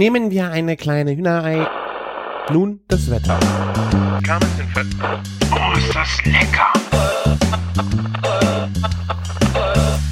Nehmen 0.00 0.30
wir 0.30 0.50
eine 0.50 0.78
kleine 0.78 1.14
Hühnerei. 1.14 1.66
Nun 2.50 2.80
das 2.88 3.10
Wetter. 3.10 3.38
Oh, 5.52 5.76
ist 5.76 5.94
das 5.94 6.24
lecker! 6.24 6.72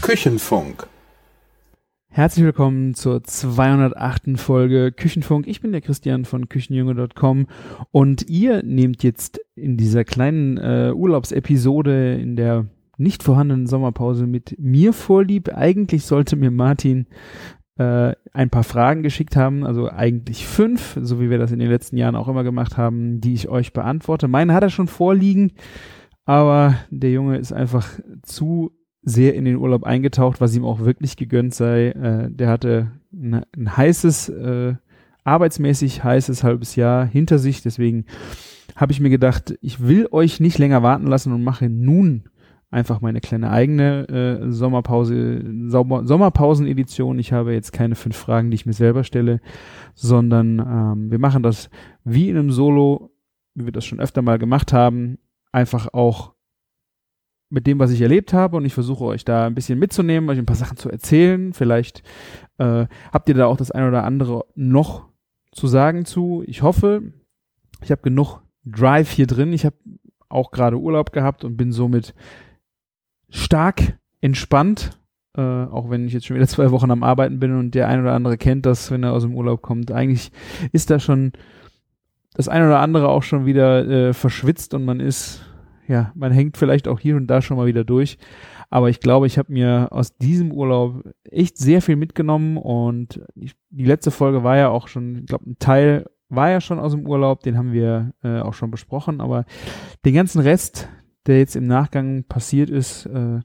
Küchenfunk. 0.02 0.86
Herzlich 2.10 2.44
willkommen 2.44 2.92
zur 2.92 3.24
208. 3.24 4.38
Folge 4.38 4.92
Küchenfunk. 4.92 5.46
Ich 5.46 5.62
bin 5.62 5.72
der 5.72 5.80
Christian 5.80 6.26
von 6.26 6.50
Küchenjunge.com 6.50 7.46
und 7.90 8.28
ihr 8.28 8.62
nehmt 8.62 9.02
jetzt 9.02 9.40
in 9.54 9.78
dieser 9.78 10.04
kleinen 10.04 10.58
äh, 10.58 10.92
Urlaubsepisode 10.94 12.16
in 12.16 12.36
der 12.36 12.66
nicht 12.98 13.22
vorhandenen 13.22 13.66
Sommerpause 13.66 14.26
mit 14.26 14.56
mir 14.58 14.92
vorlieb. 14.92 15.48
Eigentlich 15.56 16.04
sollte 16.04 16.36
mir 16.36 16.50
Martin 16.50 17.06
äh, 17.78 18.12
ein 18.32 18.50
paar 18.50 18.64
Fragen 18.64 19.02
geschickt 19.02 19.36
haben, 19.36 19.64
also 19.64 19.88
eigentlich 19.88 20.46
fünf, 20.46 20.98
so 21.00 21.20
wie 21.20 21.30
wir 21.30 21.38
das 21.38 21.52
in 21.52 21.60
den 21.60 21.70
letzten 21.70 21.96
Jahren 21.96 22.16
auch 22.16 22.28
immer 22.28 22.44
gemacht 22.44 22.76
haben, 22.76 23.20
die 23.20 23.34
ich 23.34 23.48
euch 23.48 23.72
beantworte. 23.72 24.28
Meine 24.28 24.52
hat 24.52 24.64
er 24.64 24.70
schon 24.70 24.88
vorliegen, 24.88 25.52
aber 26.24 26.74
der 26.90 27.12
Junge 27.12 27.38
ist 27.38 27.52
einfach 27.52 27.88
zu 28.22 28.72
sehr 29.02 29.34
in 29.34 29.44
den 29.44 29.56
Urlaub 29.56 29.84
eingetaucht, 29.84 30.40
was 30.40 30.54
ihm 30.56 30.64
auch 30.64 30.80
wirklich 30.80 31.16
gegönnt 31.16 31.54
sei. 31.54 31.90
Äh, 31.90 32.30
der 32.30 32.48
hatte 32.48 32.90
ein, 33.12 33.42
ein 33.56 33.76
heißes, 33.76 34.28
äh, 34.28 34.74
arbeitsmäßig 35.24 36.02
heißes 36.02 36.42
halbes 36.42 36.74
Jahr 36.76 37.06
hinter 37.06 37.38
sich. 37.38 37.62
Deswegen 37.62 38.06
habe 38.74 38.92
ich 38.92 39.00
mir 39.00 39.10
gedacht, 39.10 39.56
ich 39.60 39.80
will 39.86 40.08
euch 40.10 40.40
nicht 40.40 40.58
länger 40.58 40.82
warten 40.82 41.06
lassen 41.06 41.32
und 41.32 41.44
mache 41.44 41.68
nun 41.68 42.24
einfach 42.70 43.00
meine 43.00 43.20
kleine 43.20 43.50
eigene 43.50 44.08
äh, 44.08 44.50
Sommerpause, 44.50 45.42
Sommer, 45.68 46.06
Sommerpausen-Edition. 46.06 47.18
Ich 47.18 47.32
habe 47.32 47.52
jetzt 47.52 47.72
keine 47.72 47.94
fünf 47.94 48.16
Fragen, 48.16 48.50
die 48.50 48.56
ich 48.56 48.66
mir 48.66 48.74
selber 48.74 49.04
stelle, 49.04 49.40
sondern 49.94 50.58
ähm, 50.58 51.10
wir 51.10 51.18
machen 51.18 51.42
das 51.42 51.70
wie 52.04 52.28
in 52.28 52.36
einem 52.36 52.50
Solo, 52.50 53.10
wie 53.54 53.64
wir 53.64 53.72
das 53.72 53.86
schon 53.86 54.00
öfter 54.00 54.22
mal 54.22 54.38
gemacht 54.38 54.72
haben, 54.72 55.18
einfach 55.50 55.92
auch 55.94 56.34
mit 57.50 57.66
dem, 57.66 57.78
was 57.78 57.90
ich 57.90 58.02
erlebt 58.02 58.34
habe 58.34 58.58
und 58.58 58.66
ich 58.66 58.74
versuche 58.74 59.04
euch 59.04 59.24
da 59.24 59.46
ein 59.46 59.54
bisschen 59.54 59.78
mitzunehmen, 59.78 60.28
euch 60.28 60.38
ein 60.38 60.46
paar 60.46 60.56
Sachen 60.56 60.76
zu 60.76 60.90
erzählen. 60.90 61.54
Vielleicht 61.54 62.02
äh, 62.58 62.86
habt 63.10 63.28
ihr 63.30 63.34
da 63.34 63.46
auch 63.46 63.56
das 63.56 63.70
eine 63.70 63.88
oder 63.88 64.04
andere 64.04 64.44
noch 64.54 65.08
zu 65.52 65.66
sagen 65.66 66.04
zu. 66.04 66.42
Ich 66.46 66.60
hoffe, 66.60 67.14
ich 67.82 67.90
habe 67.90 68.02
genug 68.02 68.42
Drive 68.64 69.10
hier 69.10 69.26
drin. 69.26 69.54
Ich 69.54 69.64
habe 69.64 69.76
auch 70.28 70.50
gerade 70.50 70.78
Urlaub 70.78 71.12
gehabt 71.12 71.42
und 71.42 71.56
bin 71.56 71.72
somit 71.72 72.14
stark 73.30 73.98
entspannt, 74.20 74.98
äh, 75.36 75.40
auch 75.40 75.90
wenn 75.90 76.06
ich 76.06 76.12
jetzt 76.12 76.26
schon 76.26 76.36
wieder 76.36 76.46
zwei 76.48 76.70
Wochen 76.70 76.90
am 76.90 77.02
Arbeiten 77.02 77.38
bin 77.38 77.56
und 77.56 77.74
der 77.74 77.88
ein 77.88 78.00
oder 78.00 78.12
andere 78.12 78.38
kennt 78.38 78.66
das, 78.66 78.90
wenn 78.90 79.02
er 79.02 79.12
aus 79.12 79.22
dem 79.22 79.34
Urlaub 79.34 79.62
kommt. 79.62 79.92
Eigentlich 79.92 80.30
ist 80.72 80.90
da 80.90 80.98
schon 80.98 81.32
das 82.34 82.48
ein 82.48 82.64
oder 82.64 82.80
andere 82.80 83.08
auch 83.08 83.22
schon 83.22 83.46
wieder 83.46 83.86
äh, 83.88 84.12
verschwitzt 84.12 84.74
und 84.74 84.84
man 84.84 85.00
ist, 85.00 85.42
ja, 85.86 86.12
man 86.14 86.32
hängt 86.32 86.56
vielleicht 86.56 86.86
auch 86.86 87.00
hier 87.00 87.16
und 87.16 87.26
da 87.26 87.42
schon 87.42 87.56
mal 87.56 87.66
wieder 87.66 87.84
durch. 87.84 88.18
Aber 88.70 88.90
ich 88.90 89.00
glaube, 89.00 89.26
ich 89.26 89.38
habe 89.38 89.52
mir 89.52 89.88
aus 89.90 90.16
diesem 90.18 90.52
Urlaub 90.52 91.02
echt 91.24 91.56
sehr 91.56 91.80
viel 91.80 91.96
mitgenommen 91.96 92.58
und 92.58 93.20
ich, 93.34 93.54
die 93.70 93.86
letzte 93.86 94.10
Folge 94.10 94.44
war 94.44 94.56
ja 94.56 94.68
auch 94.68 94.88
schon, 94.88 95.16
ich 95.16 95.26
glaube, 95.26 95.50
ein 95.50 95.58
Teil 95.58 96.04
war 96.28 96.50
ja 96.50 96.60
schon 96.60 96.78
aus 96.78 96.92
dem 96.92 97.06
Urlaub, 97.06 97.42
den 97.42 97.56
haben 97.56 97.72
wir 97.72 98.12
äh, 98.22 98.40
auch 98.40 98.52
schon 98.52 98.70
besprochen, 98.70 99.20
aber 99.20 99.46
den 100.04 100.14
ganzen 100.14 100.40
Rest, 100.40 100.88
der 101.28 101.38
jetzt 101.38 101.56
im 101.56 101.66
Nachgang 101.66 102.24
passiert 102.24 102.70
ist, 102.70 103.06
äh, 103.06 103.40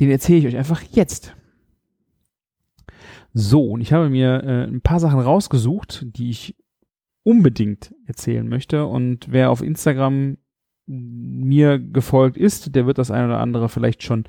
den 0.00 0.10
erzähle 0.10 0.38
ich 0.38 0.46
euch 0.46 0.56
einfach 0.56 0.82
jetzt. 0.82 1.34
So, 3.32 3.64
und 3.70 3.80
ich 3.80 3.92
habe 3.92 4.10
mir 4.10 4.44
äh, 4.44 4.64
ein 4.64 4.82
paar 4.82 5.00
Sachen 5.00 5.18
rausgesucht, 5.18 6.04
die 6.04 6.30
ich 6.30 6.54
unbedingt 7.24 7.94
erzählen 8.06 8.46
möchte. 8.46 8.86
Und 8.86 9.32
wer 9.32 9.50
auf 9.50 9.62
Instagram 9.62 10.36
mir 10.86 11.78
gefolgt 11.78 12.36
ist, 12.36 12.74
der 12.74 12.86
wird 12.86 12.98
das 12.98 13.10
eine 13.10 13.26
oder 13.26 13.40
andere 13.40 13.68
vielleicht 13.70 14.02
schon 14.02 14.24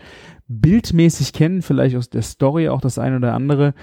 bildmäßig 0.48 1.34
kennen, 1.34 1.62
vielleicht 1.62 1.98
aus 1.98 2.10
der 2.10 2.22
Story 2.22 2.70
auch 2.70 2.80
das 2.80 2.98
eine 2.98 3.18
oder 3.18 3.34
andere. 3.34 3.74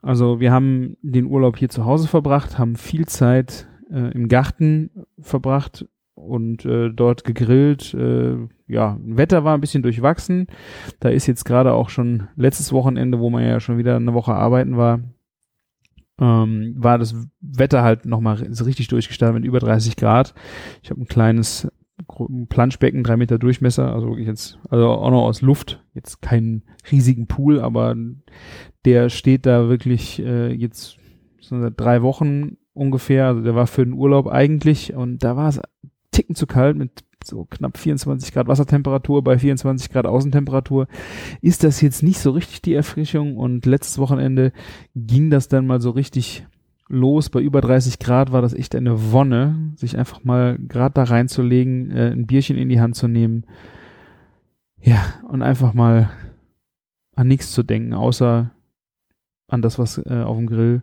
Also 0.00 0.40
wir 0.40 0.50
haben 0.50 0.96
den 1.02 1.26
Urlaub 1.26 1.58
hier 1.58 1.68
zu 1.68 1.84
Hause 1.84 2.08
verbracht, 2.08 2.58
haben 2.58 2.76
viel 2.76 3.06
Zeit 3.06 3.68
äh, 3.90 4.12
im 4.12 4.28
Garten 4.28 4.90
verbracht, 5.20 5.84
und 6.14 6.64
äh, 6.64 6.90
dort 6.90 7.24
gegrillt. 7.24 7.94
Äh, 7.94 8.36
ja, 8.72 8.98
Wetter 9.04 9.44
war 9.44 9.54
ein 9.54 9.60
bisschen 9.60 9.82
durchwachsen. 9.82 10.46
Da 11.00 11.10
ist 11.10 11.26
jetzt 11.26 11.44
gerade 11.44 11.72
auch 11.72 11.88
schon 11.88 12.28
letztes 12.36 12.72
Wochenende, 12.72 13.18
wo 13.18 13.30
man 13.30 13.44
ja 13.44 13.60
schon 13.60 13.78
wieder 13.78 13.96
eine 13.96 14.14
Woche 14.14 14.34
arbeiten 14.34 14.76
war, 14.76 15.00
ähm, 16.20 16.74
war 16.76 16.98
das 16.98 17.14
Wetter 17.40 17.82
halt 17.82 18.06
nochmal 18.06 18.36
richtig 18.36 18.88
durchgestartet 18.88 19.34
mit 19.34 19.44
über 19.44 19.58
30 19.58 19.96
Grad. 19.96 20.34
Ich 20.82 20.90
habe 20.90 21.00
ein 21.00 21.06
kleines 21.06 21.68
Planschbecken, 22.48 23.04
drei 23.04 23.16
Meter 23.16 23.38
Durchmesser, 23.38 23.92
also 23.92 24.16
jetzt, 24.16 24.58
also 24.68 24.88
auch 24.88 25.10
noch 25.10 25.22
aus 25.22 25.40
Luft, 25.40 25.82
jetzt 25.94 26.20
keinen 26.20 26.62
riesigen 26.90 27.26
Pool, 27.26 27.60
aber 27.60 27.96
der 28.84 29.08
steht 29.08 29.46
da 29.46 29.68
wirklich 29.68 30.20
äh, 30.20 30.52
jetzt 30.52 30.98
seit 31.40 31.78
drei 31.78 32.02
Wochen 32.02 32.56
ungefähr, 32.72 33.26
also 33.26 33.42
der 33.42 33.54
war 33.54 33.66
für 33.66 33.84
den 33.84 33.94
Urlaub 33.94 34.26
eigentlich 34.26 34.94
und 34.94 35.22
da 35.22 35.36
war 35.36 35.48
es 35.48 35.60
Ticken 36.10 36.34
zu 36.34 36.46
kalt 36.46 36.76
mit 36.76 37.04
so 37.26 37.46
knapp 37.50 37.78
24 37.78 38.32
Grad 38.32 38.48
Wassertemperatur 38.48 39.22
bei 39.22 39.38
24 39.38 39.90
Grad 39.90 40.06
Außentemperatur 40.06 40.86
ist 41.40 41.64
das 41.64 41.80
jetzt 41.80 42.02
nicht 42.02 42.18
so 42.18 42.30
richtig 42.30 42.62
die 42.62 42.74
Erfrischung 42.74 43.36
und 43.36 43.66
letztes 43.66 43.98
Wochenende 43.98 44.52
ging 44.94 45.30
das 45.30 45.48
dann 45.48 45.66
mal 45.66 45.80
so 45.80 45.90
richtig 45.90 46.46
los. 46.88 47.30
Bei 47.30 47.40
über 47.40 47.60
30 47.60 47.98
Grad 47.98 48.32
war 48.32 48.42
das 48.42 48.54
echt 48.54 48.76
eine 48.76 49.12
Wonne, 49.12 49.72
sich 49.76 49.96
einfach 49.96 50.22
mal 50.24 50.58
gerade 50.58 50.94
da 50.94 51.04
reinzulegen, 51.04 51.90
äh, 51.90 52.10
ein 52.10 52.26
Bierchen 52.26 52.56
in 52.56 52.68
die 52.68 52.80
Hand 52.80 52.94
zu 52.94 53.08
nehmen. 53.08 53.44
Ja, 54.80 55.02
und 55.28 55.42
einfach 55.42 55.74
mal 55.74 56.10
an 57.14 57.28
nichts 57.28 57.52
zu 57.52 57.62
denken, 57.62 57.94
außer 57.94 58.50
an 59.48 59.62
das, 59.62 59.78
was 59.78 59.98
äh, 59.98 60.22
auf 60.24 60.36
dem 60.36 60.46
Grill 60.46 60.82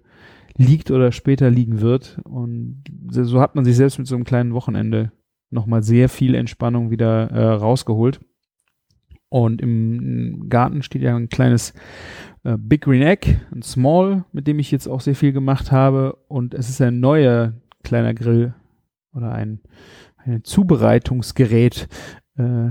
liegt 0.56 0.92
oder 0.92 1.12
später 1.12 1.50
liegen 1.50 1.82
wird. 1.82 2.20
Und 2.24 2.84
so 3.10 3.40
hat 3.40 3.56
man 3.56 3.66
sich 3.66 3.76
selbst 3.76 3.98
mit 3.98 4.08
so 4.08 4.16
einem 4.16 4.26
kleinen 4.26 4.54
Wochenende 4.54 5.12
nochmal 5.50 5.84
sehr 5.84 6.10
viel 6.10 6.36
Entspannung 6.36 6.92
wieder 6.92 7.30
äh, 7.32 7.54
rausgeholt. 7.54 8.20
Und 9.30 9.62
im 9.62 10.50
Garten 10.50 10.82
steht 10.82 11.04
ja 11.04 11.16
ein 11.16 11.30
kleines 11.30 11.74
äh, 12.44 12.58
Big 12.58 12.82
Green 12.82 13.04
Egg, 13.04 13.38
ein 13.54 13.62
Small, 13.62 14.26
mit 14.32 14.48
dem 14.48 14.60
ich 14.60 14.72
jetzt 14.72 14.88
auch 14.88 15.02
sehr 15.02 15.16
viel 15.16 15.34
gemacht 15.34 15.72
habe. 15.72 16.18
Und 16.28 16.54
es 16.54 16.70
ist 16.70 16.82
ein 16.82 17.00
neuer 17.00 17.54
kleiner 17.84 18.14
Grill 18.14 18.56
oder 19.14 19.32
ein, 19.32 19.62
ein 20.18 20.44
Zubereitungsgerät 20.44 21.88
äh, 22.38 22.70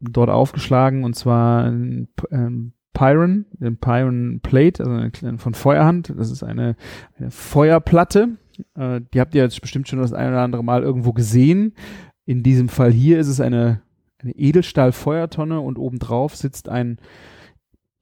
dort 0.00 0.30
aufgeschlagen. 0.30 1.04
Und 1.04 1.14
zwar 1.14 1.64
ein, 1.64 2.08
ein 2.30 2.72
Pyron, 2.92 3.46
den 3.52 3.78
Pyron 3.78 4.40
Plate, 4.42 4.84
also 4.84 4.92
eine, 5.26 5.38
von 5.38 5.54
Feuerhand. 5.54 6.12
Das 6.16 6.30
ist 6.30 6.42
eine, 6.42 6.74
eine 7.16 7.30
Feuerplatte, 7.30 8.36
äh, 8.74 9.00
die 9.12 9.20
habt 9.20 9.34
ihr 9.34 9.42
jetzt 9.42 9.60
bestimmt 9.60 9.88
schon 9.88 9.98
das 9.98 10.12
ein 10.12 10.28
oder 10.28 10.42
andere 10.42 10.64
Mal 10.64 10.82
irgendwo 10.82 11.12
gesehen. 11.12 11.74
In 12.24 12.42
diesem 12.42 12.68
Fall 12.68 12.92
hier 12.92 13.18
ist 13.18 13.28
es 13.28 13.40
eine, 13.40 13.82
eine 14.18 14.32
Edelstahl-Feuertonne 14.32 15.60
und 15.60 15.78
obendrauf 15.78 16.36
sitzt 16.36 16.68
ein 16.68 16.98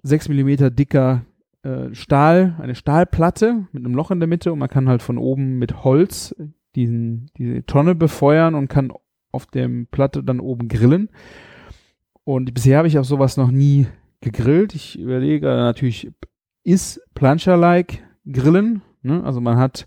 6 0.02 0.28
Millimeter 0.28 0.70
dicker 0.70 1.24
äh, 1.62 1.94
Stahl, 1.94 2.56
eine 2.60 2.74
Stahlplatte 2.74 3.66
mit 3.72 3.84
einem 3.84 3.94
Loch 3.94 4.10
in 4.10 4.20
der 4.20 4.28
Mitte 4.28 4.52
und 4.52 4.58
man 4.58 4.68
kann 4.68 4.88
halt 4.88 5.02
von 5.02 5.18
oben 5.18 5.58
mit 5.58 5.84
Holz 5.84 6.34
diesen, 6.74 7.30
diese 7.36 7.64
Tonne 7.66 7.94
befeuern 7.94 8.54
und 8.54 8.68
kann 8.68 8.92
auf 9.32 9.46
dem 9.46 9.86
Platte 9.86 10.22
dann 10.22 10.40
oben 10.40 10.68
grillen. 10.68 11.08
Und 12.24 12.52
bisher 12.54 12.78
habe 12.78 12.88
ich 12.88 12.98
auch 12.98 13.04
sowas 13.04 13.36
noch 13.36 13.50
nie 13.50 13.86
gegrillt. 14.20 14.74
Ich 14.74 14.98
überlege 14.98 15.46
natürlich, 15.46 16.10
ist 16.64 17.00
Plancher-like 17.14 18.04
Grillen? 18.30 18.82
Ne? 19.02 19.24
Also 19.24 19.40
man 19.40 19.56
hat 19.56 19.86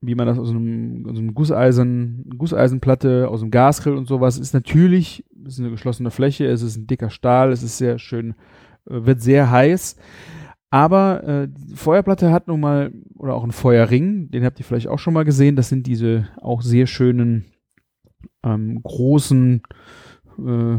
wie 0.00 0.14
man 0.14 0.26
das 0.26 0.38
aus 0.38 0.50
einem, 0.50 1.06
aus 1.06 1.18
einem 1.18 1.34
Gusseisen, 1.34 2.24
Gusseisenplatte, 2.36 3.28
aus 3.28 3.42
einem 3.42 3.50
Gasgrill 3.50 3.96
und 3.96 4.06
sowas, 4.06 4.38
ist 4.38 4.54
natürlich, 4.54 5.24
es 5.44 5.54
ist 5.54 5.60
eine 5.60 5.70
geschlossene 5.70 6.10
Fläche, 6.10 6.46
es 6.46 6.62
ist 6.62 6.76
ein 6.76 6.86
dicker 6.86 7.10
Stahl, 7.10 7.50
es 7.50 7.62
ist 7.62 7.78
sehr 7.78 7.98
schön, 7.98 8.34
äh, 8.88 9.04
wird 9.06 9.20
sehr 9.20 9.50
heiß. 9.50 9.96
Aber 10.70 11.24
äh, 11.24 11.48
die 11.48 11.76
Feuerplatte 11.76 12.30
hat 12.30 12.46
nun 12.46 12.60
mal, 12.60 12.92
oder 13.16 13.34
auch 13.34 13.44
ein 13.44 13.52
Feuerring, 13.52 14.30
den 14.30 14.44
habt 14.44 14.58
ihr 14.60 14.64
vielleicht 14.64 14.88
auch 14.88 14.98
schon 14.98 15.14
mal 15.14 15.24
gesehen, 15.24 15.56
das 15.56 15.68
sind 15.68 15.86
diese 15.86 16.28
auch 16.40 16.62
sehr 16.62 16.86
schönen, 16.86 17.46
ähm, 18.44 18.80
großen 18.82 19.62
äh, 20.38 20.76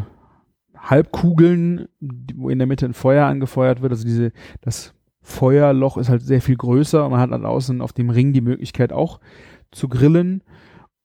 Halbkugeln, 0.78 1.88
wo 2.36 2.50
in 2.50 2.60
der 2.60 2.68
Mitte 2.68 2.86
ein 2.86 2.94
Feuer 2.94 3.26
angefeuert 3.26 3.82
wird, 3.82 3.92
also 3.92 4.06
diese, 4.06 4.32
das 4.62 4.94
Feuerloch 5.22 5.98
ist 5.98 6.10
halt 6.10 6.22
sehr 6.22 6.42
viel 6.42 6.56
größer 6.56 7.08
man 7.10 7.20
hat 7.20 7.32
dann 7.32 7.46
außen 7.46 7.82
auf 7.82 7.94
dem 7.94 8.10
Ring 8.10 8.34
die 8.34 8.42
Möglichkeit 8.42 8.94
auch 8.94 9.20
zu 9.72 9.88
grillen. 9.88 10.44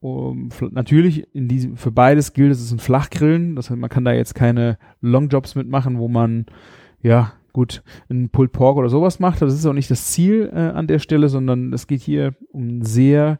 Um, 0.00 0.50
natürlich 0.72 1.34
in 1.34 1.48
diesem, 1.48 1.78
für 1.78 1.90
beides 1.90 2.34
gilt, 2.34 2.52
es 2.52 2.60
ist 2.60 2.72
ein 2.72 2.78
Flachgrillen. 2.78 3.56
Das 3.56 3.70
heißt, 3.70 3.80
man 3.80 3.88
kann 3.88 4.04
da 4.04 4.12
jetzt 4.12 4.34
keine 4.34 4.76
Longjobs 5.00 5.54
mitmachen, 5.54 5.98
wo 5.98 6.08
man 6.08 6.44
ja 7.00 7.32
gut 7.54 7.82
ein 8.10 8.28
Pulled 8.28 8.52
Pork 8.52 8.76
oder 8.76 8.90
sowas 8.90 9.18
macht. 9.18 9.40
Das 9.40 9.54
ist 9.54 9.64
auch 9.64 9.72
nicht 9.72 9.90
das 9.90 10.08
Ziel 10.10 10.50
äh, 10.52 10.58
an 10.58 10.88
der 10.88 10.98
Stelle, 10.98 11.30
sondern 11.30 11.72
es 11.72 11.86
geht 11.86 12.02
hier 12.02 12.34
um 12.50 12.82
sehr 12.82 13.38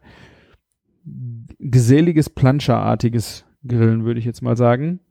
geselliges, 1.59 2.31
planscherartiges 2.31 3.45
Grillen, 3.67 4.05
würde 4.05 4.19
ich 4.19 4.25
jetzt 4.25 4.41
mal 4.41 4.57
sagen. 4.57 5.01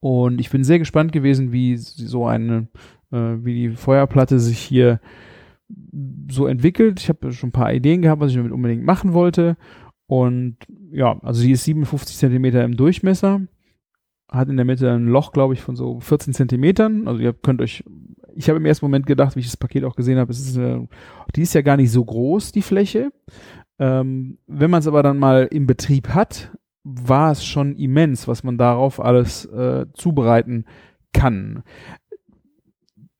Und 0.00 0.40
ich 0.40 0.50
bin 0.50 0.64
sehr 0.64 0.78
gespannt 0.78 1.12
gewesen, 1.12 1.52
wie 1.52 1.76
so 1.76 2.26
eine, 2.26 2.68
äh, 3.12 3.36
wie 3.44 3.54
die 3.54 3.76
Feuerplatte 3.76 4.38
sich 4.38 4.58
hier 4.58 5.00
so 6.30 6.46
entwickelt. 6.46 7.00
Ich 7.00 7.08
habe 7.08 7.32
schon 7.32 7.50
ein 7.50 7.52
paar 7.52 7.72
Ideen 7.72 8.02
gehabt, 8.02 8.20
was 8.20 8.30
ich 8.30 8.36
damit 8.36 8.52
unbedingt 8.52 8.84
machen 8.84 9.12
wollte. 9.12 9.56
Und 10.06 10.56
ja, 10.90 11.18
also 11.22 11.40
sie 11.40 11.52
ist 11.52 11.64
57 11.64 12.16
Zentimeter 12.16 12.64
im 12.64 12.76
Durchmesser, 12.76 13.42
hat 14.28 14.48
in 14.48 14.56
der 14.56 14.64
Mitte 14.64 14.90
ein 14.90 15.06
Loch, 15.06 15.32
glaube 15.32 15.54
ich, 15.54 15.60
von 15.60 15.76
so 15.76 16.00
14 16.00 16.34
Zentimetern. 16.34 17.06
Also 17.06 17.20
ihr 17.20 17.32
könnt 17.32 17.62
euch, 17.62 17.84
ich 18.34 18.48
habe 18.48 18.58
im 18.58 18.66
ersten 18.66 18.84
Moment 18.84 19.06
gedacht, 19.06 19.36
wie 19.36 19.40
ich 19.40 19.46
das 19.46 19.56
Paket 19.56 19.84
auch 19.84 19.94
gesehen 19.94 20.18
habe, 20.18 20.32
es 20.32 20.40
ist, 20.40 20.56
äh, 20.56 20.80
die 21.36 21.42
ist 21.42 21.54
ja 21.54 21.62
gar 21.62 21.76
nicht 21.76 21.92
so 21.92 22.04
groß, 22.04 22.52
die 22.52 22.62
Fläche. 22.62 23.12
Ähm, 23.78 24.38
wenn 24.46 24.70
man 24.70 24.80
es 24.80 24.88
aber 24.88 25.02
dann 25.02 25.18
mal 25.18 25.48
im 25.50 25.66
Betrieb 25.66 26.08
hat, 26.08 26.50
war 26.82 27.32
es 27.32 27.44
schon 27.44 27.76
immens, 27.76 28.26
was 28.26 28.42
man 28.42 28.58
darauf 28.58 29.00
alles 29.00 29.44
äh, 29.46 29.86
zubereiten 29.94 30.64
kann. 31.12 31.62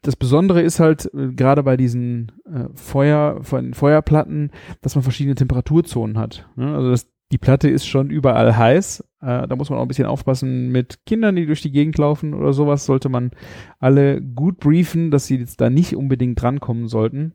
Das 0.02 0.17
Besondere 0.17 0.62
ist 0.62 0.81
halt 0.81 1.12
äh, 1.14 1.32
gerade 1.32 1.62
bei 1.62 1.76
diesen 1.76 2.32
äh, 2.47 2.69
Feuer, 2.75 3.43
von 3.43 3.75
Feuerplatten, 3.75 4.50
dass 4.81 4.94
man 4.94 5.02
verschiedene 5.02 5.35
Temperaturzonen 5.35 6.19
hat. 6.19 6.49
Ne? 6.56 6.75
Also 6.75 6.91
das, 6.91 7.08
die 7.32 7.38
Platte 7.38 7.69
ist 7.69 7.87
schon 7.87 8.11
überall 8.11 8.56
heiß. 8.56 9.00
Äh, 9.20 9.47
da 9.47 9.56
muss 9.56 9.69
man 9.69 9.79
auch 9.79 9.82
ein 9.82 9.88
bisschen 9.88 10.06
aufpassen 10.06 10.70
mit 10.70 11.05
Kindern, 11.05 11.37
die 11.37 11.47
durch 11.47 11.61
die 11.61 11.70
Gegend 11.70 11.99
laufen 11.99 12.35
oder 12.35 12.52
sowas. 12.52 12.87
Sollte 12.87 13.08
man 13.08 13.31
alle 13.79 14.23
gut 14.23 14.58
briefen, 14.58 15.11
dass 15.11 15.26
sie 15.26 15.37
jetzt 15.37 15.61
da 15.61 15.69
nicht 15.70 15.94
unbedingt 15.94 16.41
drankommen 16.41 16.88
sollten. 16.88 17.35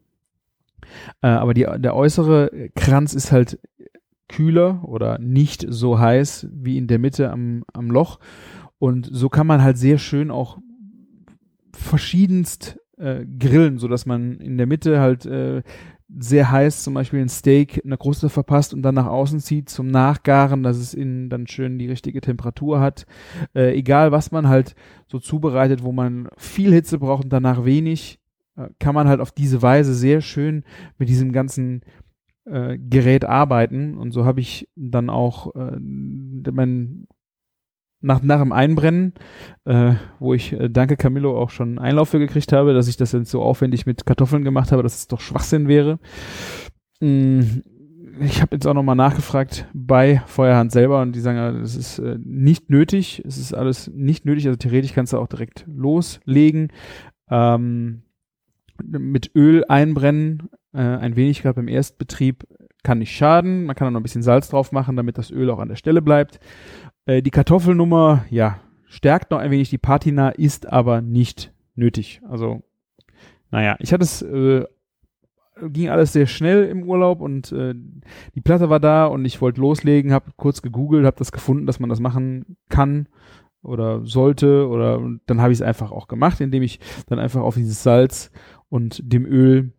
Äh, 1.22 1.28
aber 1.28 1.54
die, 1.54 1.68
der 1.78 1.96
äußere 1.96 2.70
Kranz 2.76 3.14
ist 3.14 3.32
halt 3.32 3.60
kühler 4.28 4.84
oder 4.84 5.20
nicht 5.20 5.66
so 5.70 6.00
heiß 6.00 6.48
wie 6.52 6.78
in 6.78 6.88
der 6.88 7.00
Mitte 7.00 7.32
am, 7.32 7.64
am 7.74 7.92
Loch. 7.92 8.20
Und 8.80 9.08
so 9.12 9.30
kann 9.30 9.48
man 9.48 9.64
halt 9.64 9.78
sehr 9.78 9.98
schön 9.98 10.32
auch 10.32 10.58
verschiedenst 11.76 12.80
äh, 12.98 13.26
grillen, 13.26 13.78
so 13.78 13.88
dass 13.88 14.06
man 14.06 14.40
in 14.40 14.58
der 14.58 14.68
Mitte 14.68 15.00
halt 15.00 15.26
äh, 15.26 15.64
sehr 16.18 16.52
heiß 16.52 16.84
zum 16.84 16.94
Beispiel 16.94 17.22
ein 17.22 17.30
Steak 17.30 17.78
in 17.78 17.90
der 17.90 17.98
Kruste 17.98 18.30
verpasst 18.30 18.74
und 18.74 18.84
dann 18.84 18.96
nach 18.96 19.08
außen 19.08 19.40
zieht 19.40 19.70
zum 19.70 19.88
Nachgaren, 19.88 20.64
dass 20.64 20.78
es 20.78 20.94
innen 20.94 21.30
dann 21.30 21.48
schön 21.48 21.80
die 21.80 21.88
richtige 21.88 22.22
Temperatur 22.22 22.80
hat. 22.80 23.06
Äh, 23.56 23.76
egal 23.76 24.12
was 24.12 24.32
man 24.32 24.48
halt 24.48 24.76
so 25.08 25.20
zubereitet, 25.20 25.84
wo 25.84 25.92
man 25.92 26.30
viel 26.38 26.72
Hitze 26.72 27.00
braucht 27.00 27.26
und 27.26 27.34
danach 27.34 27.66
wenig, 27.66 28.20
äh, 28.56 28.70
kann 28.80 28.96
man 28.96 29.08
halt 29.08 29.20
auf 29.20 29.32
diese 29.32 29.62
Weise 29.62 29.94
sehr 29.96 30.22
schön 30.22 30.64
mit 30.98 31.10
diesem 31.10 31.32
ganzen 31.32 31.82
äh, 32.46 32.78
Gerät 32.78 33.26
arbeiten. 33.26 33.98
Und 33.98 34.12
so 34.12 34.26
habe 34.26 34.42
ich 34.42 34.70
dann 34.76 35.10
auch 35.10 35.56
äh, 35.56 35.78
mein 35.80 37.08
nach, 38.06 38.22
nach 38.22 38.40
dem 38.40 38.52
Einbrennen, 38.52 39.14
äh, 39.66 39.94
wo 40.20 40.34
ich 40.34 40.54
äh, 40.54 40.70
danke 40.70 40.96
Camillo 40.96 41.38
auch 41.40 41.50
schon 41.50 41.80
Einlauf 41.80 42.10
für 42.10 42.20
gekriegt 42.20 42.54
habe, 42.54 42.74
dass 42.74 42.88
ich 42.88 42.98
das 42.98 43.12
jetzt 43.12 43.32
so 43.32 43.42
aufwendig 43.42 43.86
mit 43.86 44.06
Kartoffeln 44.06 44.44
gemacht 44.44 44.72
habe, 44.72 44.84
dass 44.84 44.96
es 44.96 45.08
doch 45.08 45.20
Schwachsinn 45.20 45.68
wäre. 45.68 45.98
Mm, 47.02 47.42
ich 48.22 48.42
habe 48.42 48.56
jetzt 48.56 48.68
auch 48.68 48.76
nochmal 48.76 48.96
nachgefragt 48.96 49.68
bei 49.74 50.22
Feuerhand 50.28 50.72
selber 50.72 51.02
und 51.02 51.14
die 51.14 51.20
sagen, 51.20 51.62
das 51.62 51.76
ist 51.76 51.98
äh, 51.98 52.18
nicht 52.24 52.70
nötig, 52.70 53.24
es 53.26 53.38
ist 53.38 53.54
alles 53.54 53.92
nicht 53.94 54.24
nötig, 54.24 54.46
also 54.46 54.58
theoretisch 54.58 54.94
kannst 54.94 55.14
du 55.14 55.18
auch 55.18 55.28
direkt 55.28 55.66
loslegen. 55.68 56.72
Ähm, 57.30 58.04
mit 58.84 59.32
Öl 59.36 59.66
einbrennen, 59.68 60.50
äh, 60.74 60.82
ein 60.82 61.16
wenig 61.16 61.42
gerade 61.42 61.56
beim 61.56 61.68
Erstbetrieb 61.68 62.46
kann 62.84 63.00
nicht 63.00 63.16
schaden. 63.16 63.66
Man 63.66 63.76
kann 63.76 63.88
auch 63.88 63.92
noch 63.92 64.00
ein 64.00 64.04
bisschen 64.04 64.22
Salz 64.22 64.50
drauf 64.50 64.72
machen, 64.72 64.96
damit 64.96 65.18
das 65.18 65.32
Öl 65.32 65.50
auch 65.50 65.60
an 65.60 65.70
der 65.70 65.76
Stelle 65.76 66.04
bleibt. 66.04 66.40
Äh, 67.06 67.22
die 67.22 67.32
Kartoffelnummer, 67.32 68.26
ja, 68.30 68.60
stärkt 68.88 69.32
noch 69.32 69.40
ein 69.40 69.52
wenig 69.52 69.70
die 69.70 69.78
Patina, 69.78 70.30
ist 70.30 70.72
aber 70.72 71.02
nicht 71.02 71.54
nötig. 71.76 72.22
Also, 72.28 72.64
naja, 73.52 73.76
ich 73.80 73.94
hatte 73.94 74.04
es, 74.04 74.22
äh, 74.22 74.66
ging 75.62 75.90
alles 75.90 76.14
sehr 76.14 76.28
schnell 76.28 76.66
im 76.66 76.84
Urlaub 76.84 77.22
und 77.22 77.52
äh, 77.52 77.74
die 78.34 78.42
Platte 78.42 78.70
war 78.70 78.80
da 78.80 79.06
und 79.06 79.24
ich 79.26 79.42
wollte 79.42 79.62
loslegen, 79.62 80.12
habe 80.12 80.32
kurz 80.36 80.62
gegoogelt, 80.62 81.06
habe 81.06 81.18
das 81.18 81.32
gefunden, 81.32 81.66
dass 81.66 81.80
man 81.80 81.90
das 81.90 82.00
machen 82.00 82.58
kann 82.70 83.08
oder 83.62 84.06
sollte 84.06 84.68
oder 84.68 85.02
dann 85.26 85.42
habe 85.42 85.54
ich 85.54 85.60
es 85.60 85.66
einfach 85.66 85.92
auch 85.92 86.08
gemacht, 86.08 86.42
indem 86.42 86.64
ich 86.64 86.80
dann 87.08 87.20
einfach 87.20 87.42
auf 87.42 87.56
dieses 87.56 87.84
Salz 87.84 88.32
und 88.70 89.02
dem 89.02 89.26
Öl 89.26 89.72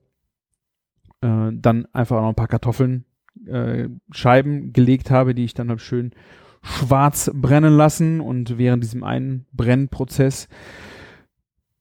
äh, 1.20 1.50
dann 1.52 1.87
einfach 1.93 2.20
noch 2.20 2.28
ein 2.28 2.34
paar 2.34 2.49
Kartoffeln 2.49 3.05
äh, 3.46 3.88
Scheiben 4.11 4.73
gelegt 4.73 5.11
habe, 5.11 5.34
die 5.34 5.44
ich 5.44 5.55
dann 5.55 5.69
halt 5.69 5.82
schön 5.82 6.12
schwarz 6.67 7.31
brennen 7.33 7.77
lassen 7.77 8.21
und 8.21 8.59
während 8.59 8.83
diesem 8.83 9.05
einen 9.05 9.47
Brennprozess 9.53 10.49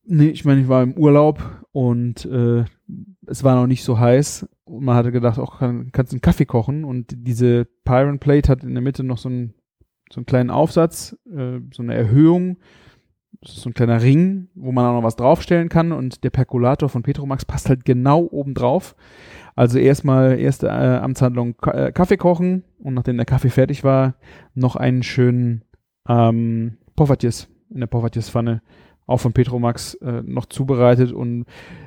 nee, 0.05 0.29
ich 0.29 0.45
meine, 0.45 0.61
ich 0.61 0.67
war 0.67 0.83
im 0.83 0.93
Urlaub 0.93 1.65
und 1.71 2.25
äh, 2.25 2.65
es 3.25 3.43
war 3.43 3.55
noch 3.55 3.67
nicht 3.67 3.83
so 3.83 3.99
heiß 3.99 4.47
und 4.65 4.83
man 4.83 4.95
hatte 4.95 5.11
gedacht, 5.11 5.39
auch 5.39 5.59
kann, 5.59 5.91
kannst 5.91 6.13
einen 6.13 6.21
Kaffee 6.21 6.45
kochen 6.45 6.85
und 6.85 7.11
diese 7.15 7.65
Pyron 7.83 8.19
Plate 8.19 8.49
hat 8.49 8.63
in 8.63 8.73
der 8.73 8.83
Mitte 8.83 9.03
noch 9.03 9.17
so 9.17 9.29
einen 9.29 9.53
so 10.11 10.19
einen 10.19 10.27
kleinen 10.27 10.51
Aufsatz, 10.51 11.17
äh, 11.25 11.59
so 11.73 11.81
eine 11.81 11.95
Erhöhung, 11.95 12.57
das 13.41 13.53
ist 13.53 13.61
so 13.61 13.69
ein 13.69 13.73
kleiner 13.73 14.01
Ring, 14.01 14.49
wo 14.53 14.71
man 14.71 14.85
auch 14.85 14.93
noch 14.93 15.03
was 15.03 15.15
draufstellen 15.15 15.67
kann 15.67 15.91
und 15.91 16.23
der 16.23 16.29
Perkulator 16.29 16.89
von 16.89 17.03
Petromax 17.03 17.45
passt 17.45 17.69
halt 17.69 17.85
genau 17.85 18.27
oben 18.31 18.53
drauf. 18.53 18.95
Also 19.55 19.79
erstmal 19.79 20.37
erste 20.37 20.67
äh, 20.67 20.97
Amtshandlung 20.97 21.55
K 21.57 21.71
äh, 21.71 21.91
Kaffee 21.91 22.17
kochen 22.17 22.63
und 22.79 22.93
nachdem 22.93 23.15
der 23.17 23.25
Kaffee 23.25 23.49
fertig 23.49 23.83
war, 23.83 24.15
noch 24.53 24.75
einen 24.75 25.01
schönen 25.01 25.63
ähm, 26.07 26.77
Poffertjes 26.95 27.47
in 27.69 27.79
der 27.79 27.87
Poffertjes-Pfanne 27.87 28.61
auch 29.07 29.19
von 29.19 29.33
Petromax 29.33 29.95
äh, 29.95 30.23
noch 30.23 30.47
zubereitet 30.47 31.11
und 31.11 31.45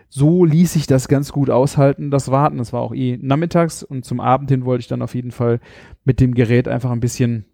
so 0.08 0.44
ließ 0.44 0.72
sich 0.72 0.86
das 0.86 1.08
ganz 1.08 1.32
gut 1.32 1.50
aushalten, 1.50 2.10
das 2.10 2.30
Warten. 2.30 2.58
Das 2.58 2.72
war 2.72 2.80
auch 2.80 2.94
eh 2.94 3.18
nachmittags 3.20 3.82
und 3.82 4.04
zum 4.04 4.20
Abend 4.20 4.50
hin 4.50 4.64
wollte 4.64 4.80
ich 4.80 4.88
dann 4.88 5.02
auf 5.02 5.14
jeden 5.14 5.32
Fall 5.32 5.60
mit 6.04 6.20
dem 6.20 6.34
Gerät 6.34 6.68
einfach 6.68 6.90
ein 6.90 7.00
bisschen 7.00 7.44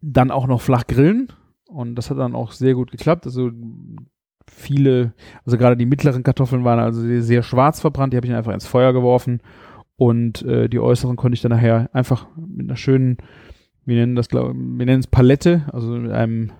dann 0.00 0.30
auch 0.30 0.46
noch 0.46 0.60
flach 0.60 0.86
grillen 0.86 1.28
und 1.66 1.96
das 1.96 2.10
hat 2.10 2.18
dann 2.18 2.34
auch 2.34 2.52
sehr 2.52 2.74
gut 2.74 2.90
geklappt. 2.90 3.26
Also 3.26 3.50
viele, 4.46 5.12
also 5.44 5.56
gerade 5.58 5.76
die 5.76 5.86
mittleren 5.86 6.22
Kartoffeln 6.22 6.64
waren 6.64 6.78
also 6.78 7.00
sehr, 7.20 7.42
schwarz 7.42 7.80
verbrannt, 7.80 8.12
die 8.12 8.16
habe 8.16 8.26
ich 8.26 8.34
einfach 8.34 8.52
ins 8.52 8.66
Feuer 8.66 8.92
geworfen 8.92 9.40
und 9.96 10.42
äh, 10.42 10.68
die 10.68 10.80
äußeren 10.80 11.16
konnte 11.16 11.34
ich 11.34 11.42
dann 11.42 11.52
nachher 11.52 11.90
einfach 11.92 12.26
mit 12.36 12.68
einer 12.68 12.76
schönen, 12.76 13.18
wir 13.84 13.96
nennen 13.96 14.16
das 14.16 14.28
glaube 14.28 14.54
wir 14.54 14.86
nennen 14.86 15.00
es 15.00 15.06
Palette, 15.06 15.66
also 15.72 15.92
mit 15.92 16.12
einem 16.12 16.52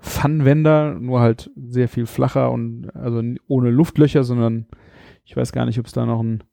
Pfannenwender, 0.00 0.94
nur 0.94 1.20
halt 1.20 1.50
sehr 1.56 1.88
viel 1.88 2.06
flacher 2.06 2.52
und 2.52 2.90
also 2.94 3.22
ohne 3.48 3.70
Luftlöcher, 3.70 4.24
sondern 4.24 4.66
ich 5.24 5.36
weiß 5.36 5.52
gar 5.52 5.66
nicht, 5.66 5.78
ob 5.78 5.86
es 5.86 5.92
da 5.92 6.06
noch 6.06 6.22
ein, 6.22 6.44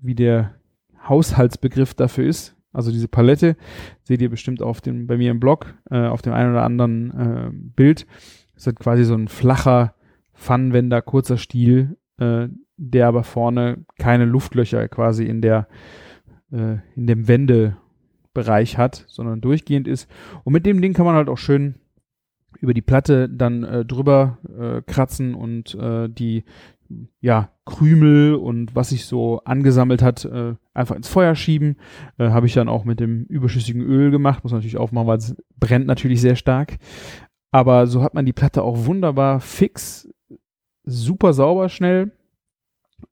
wie 0.00 0.14
der 0.14 0.54
Haushaltsbegriff 1.08 1.94
dafür 1.94 2.26
ist. 2.26 2.54
Also 2.72 2.92
diese 2.92 3.08
Palette 3.08 3.56
seht 4.02 4.20
ihr 4.20 4.28
bestimmt 4.28 4.62
auf 4.62 4.80
dem, 4.80 5.06
bei 5.06 5.16
mir 5.16 5.30
im 5.30 5.40
Blog, 5.40 5.74
äh, 5.90 6.06
auf 6.06 6.22
dem 6.22 6.34
einen 6.34 6.52
oder 6.52 6.62
anderen 6.62 7.10
äh, 7.10 7.50
Bild. 7.52 8.06
Das 8.54 8.66
ist 8.66 8.76
quasi 8.78 9.04
so 9.04 9.14
ein 9.14 9.28
flacher 9.28 9.94
Pfannenwender, 10.38 11.02
kurzer 11.02 11.36
Stiel, 11.36 11.96
äh, 12.18 12.48
der 12.76 13.08
aber 13.08 13.24
vorne 13.24 13.84
keine 13.98 14.24
Luftlöcher 14.24 14.88
quasi 14.88 15.24
in 15.24 15.42
der, 15.42 15.68
äh, 16.52 16.76
in 16.94 17.06
dem 17.06 17.28
Wendebereich 17.28 18.78
hat, 18.78 19.04
sondern 19.08 19.40
durchgehend 19.40 19.88
ist. 19.88 20.08
Und 20.44 20.52
mit 20.52 20.64
dem 20.64 20.80
Ding 20.80 20.94
kann 20.94 21.06
man 21.06 21.16
halt 21.16 21.28
auch 21.28 21.38
schön 21.38 21.74
über 22.60 22.72
die 22.72 22.82
Platte 22.82 23.28
dann 23.28 23.64
äh, 23.64 23.84
drüber 23.84 24.38
äh, 24.58 24.82
kratzen 24.82 25.34
und 25.34 25.74
äh, 25.74 26.08
die 26.08 26.44
ja 27.20 27.50
Krümel 27.66 28.34
und 28.34 28.74
was 28.74 28.90
sich 28.90 29.04
so 29.04 29.40
angesammelt 29.44 30.02
hat, 30.02 30.24
äh, 30.24 30.54
einfach 30.72 30.96
ins 30.96 31.08
Feuer 31.08 31.34
schieben. 31.34 31.76
Äh, 32.16 32.30
Habe 32.30 32.46
ich 32.46 32.54
dann 32.54 32.68
auch 32.68 32.84
mit 32.84 33.00
dem 33.00 33.24
überschüssigen 33.24 33.82
Öl 33.82 34.10
gemacht. 34.10 34.42
Muss 34.42 34.52
natürlich 34.52 34.78
aufmachen, 34.78 35.06
weil 35.06 35.18
es 35.18 35.36
brennt 35.58 35.86
natürlich 35.86 36.20
sehr 36.20 36.36
stark. 36.36 36.78
Aber 37.50 37.86
so 37.86 38.02
hat 38.02 38.14
man 38.14 38.26
die 38.26 38.32
Platte 38.32 38.62
auch 38.62 38.86
wunderbar 38.86 39.40
fix, 39.40 40.08
super 40.88 41.32
sauber, 41.32 41.68
schnell. 41.68 42.12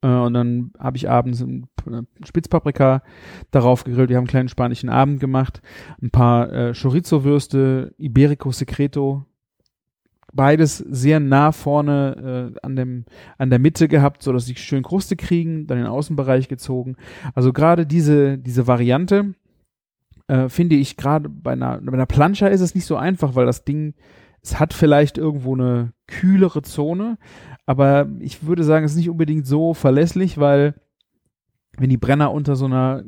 Äh, 0.03 0.09
und 0.09 0.35
dann 0.35 0.73
habe 0.79 0.97
ich 0.97 1.09
abends 1.09 1.45
Spitzpaprika 2.25 3.03
darauf 3.51 3.85
gegrillt. 3.85 4.09
Wir 4.09 4.17
haben 4.17 4.23
einen 4.23 4.29
kleinen 4.29 4.49
spanischen 4.49 4.89
Abend 4.89 5.21
gemacht. 5.21 5.63
Ein 6.03 6.11
paar 6.11 6.53
äh, 6.53 6.73
Chorizo-Würste, 6.75 7.95
Iberico 7.99 8.51
Secreto, 8.51 9.25
beides 10.33 10.79
sehr 10.79 11.21
nah 11.21 11.53
vorne 11.53 12.53
äh, 12.57 12.59
an 12.63 12.77
dem 12.77 13.05
an 13.39 13.51
der 13.51 13.59
Mitte 13.59 13.89
gehabt, 13.89 14.23
so 14.23 14.33
dass 14.33 14.47
sie 14.47 14.57
schön 14.57 14.83
Kruste 14.83 15.17
kriegen, 15.17 15.67
dann 15.67 15.79
in 15.79 15.85
den 15.85 15.93
Außenbereich 15.93 16.49
gezogen. 16.49 16.97
Also 17.35 17.53
gerade 17.53 17.87
diese 17.87 18.39
diese 18.39 18.67
Variante 18.67 19.35
äh, 20.29 20.49
finde 20.49 20.77
ich 20.77 20.97
gerade 20.97 21.29
bei 21.29 21.53
einer 21.53 21.81
bei 21.81 21.93
einer 21.93 22.07
Plancha 22.07 22.49
ist 22.49 22.61
es 22.61 22.75
nicht 22.75 22.87
so 22.87 22.97
einfach, 22.97 23.35
weil 23.35 23.47
das 23.47 23.65
Ding 23.65 23.95
Es 24.43 24.61
hat 24.61 24.75
vielleicht 24.75 25.19
irgendwo 25.19 25.55
eine 25.55 25.93
kühlere 26.07 26.63
Zone, 26.63 27.19
aber 27.67 28.09
ich 28.21 28.47
würde 28.47 28.65
sagen, 28.65 28.85
es 28.85 28.93
ist 28.93 28.99
nicht 28.99 29.11
unbedingt 29.11 29.47
so 29.47 29.75
verlässlich, 29.75 30.39
weil 30.39 30.75
wenn 31.77 31.91
die 31.91 31.99
Brenner 31.99 32.33
unter 32.33 32.57
so 32.57 32.65
einer 32.65 33.03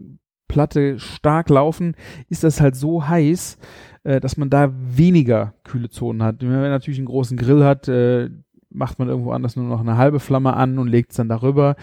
Platte 0.49 0.99
stark 0.99 1.49
laufen, 1.49 1.95
ist 2.29 2.43
das 2.45 2.61
halt 2.61 2.75
so 2.75 3.07
heiß, 3.07 3.59
äh, 4.03 4.21
dass 4.21 4.37
man 4.37 4.51
da 4.51 4.73
weniger 4.75 5.55
kühle 5.65 5.91
Zonen 5.91 6.23
hat. 6.23 6.41
Wenn 6.41 6.51
man 6.51 6.71
natürlich 6.71 6.99
einen 6.99 7.07
großen 7.07 7.37
Grill 7.37 7.65
hat, 7.65 7.89
äh, 7.89 8.31
macht 8.71 8.99
man 8.99 9.09
irgendwo 9.09 9.33
anders 9.33 9.57
nur 9.57 9.67
noch 9.67 9.81
eine 9.81 9.97
halbe 9.97 10.21
Flamme 10.21 10.55
an 10.55 10.79
und 10.79 10.89
legt 10.89 11.11
es 11.11 11.17
dann 11.17 11.29
darüber. 11.29 11.77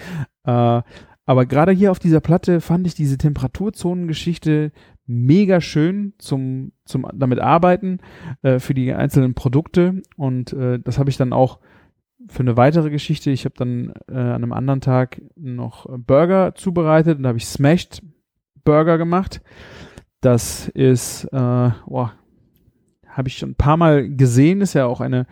Äh, 0.43 0.81
aber 1.27 1.45
gerade 1.47 1.71
hier 1.71 1.91
auf 1.91 1.99
dieser 1.99 2.19
Platte 2.19 2.61
fand 2.61 2.85
ich 2.85 2.93
diese 2.93 3.17
Temperaturzonen-Geschichte 3.17 4.71
mega 5.07 5.61
schön 5.61 6.13
zum, 6.17 6.71
zum 6.85 7.07
damit 7.13 7.39
arbeiten 7.39 7.99
äh, 8.41 8.59
für 8.59 8.73
die 8.73 8.93
einzelnen 8.93 9.33
Produkte. 9.33 10.01
Und 10.17 10.53
äh, 10.53 10.79
das 10.79 10.99
habe 10.99 11.09
ich 11.09 11.17
dann 11.17 11.33
auch 11.33 11.59
für 12.27 12.41
eine 12.41 12.57
weitere 12.57 12.89
Geschichte. 12.89 13.31
Ich 13.31 13.45
habe 13.45 13.55
dann 13.57 13.93
äh, 14.07 14.13
an 14.13 14.43
einem 14.43 14.53
anderen 14.53 14.81
Tag 14.81 15.21
noch 15.35 15.85
Burger 15.97 16.55
zubereitet 16.55 17.17
und 17.17 17.23
da 17.23 17.29
habe 17.29 17.37
ich 17.37 17.47
Smashed 17.47 18.01
Burger 18.63 18.97
gemacht. 18.97 19.41
Das 20.21 20.67
ist, 20.69 21.25
äh, 21.25 21.29
boah, 21.85 22.13
habe 23.07 23.27
ich 23.27 23.37
schon 23.37 23.51
ein 23.51 23.55
paar 23.55 23.77
Mal 23.77 24.09
gesehen, 24.09 24.61
ist 24.61 24.73
ja 24.73 24.85
auch 24.85 25.01
eine 25.01 25.27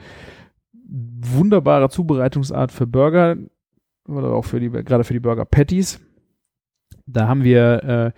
wunderbare 0.88 1.90
Zubereitungsart 1.90 2.72
für 2.72 2.86
Burger 2.86 3.36
oder 4.08 4.30
auch 4.30 4.46
für 4.46 4.60
die, 4.60 4.70
gerade 4.70 5.04
für 5.04 5.14
die 5.14 5.20
Burger 5.20 5.46
Patties. 5.46 6.00
Da 7.06 7.28
haben 7.28 7.44
wir, 7.44 7.84
äh, 7.84 8.12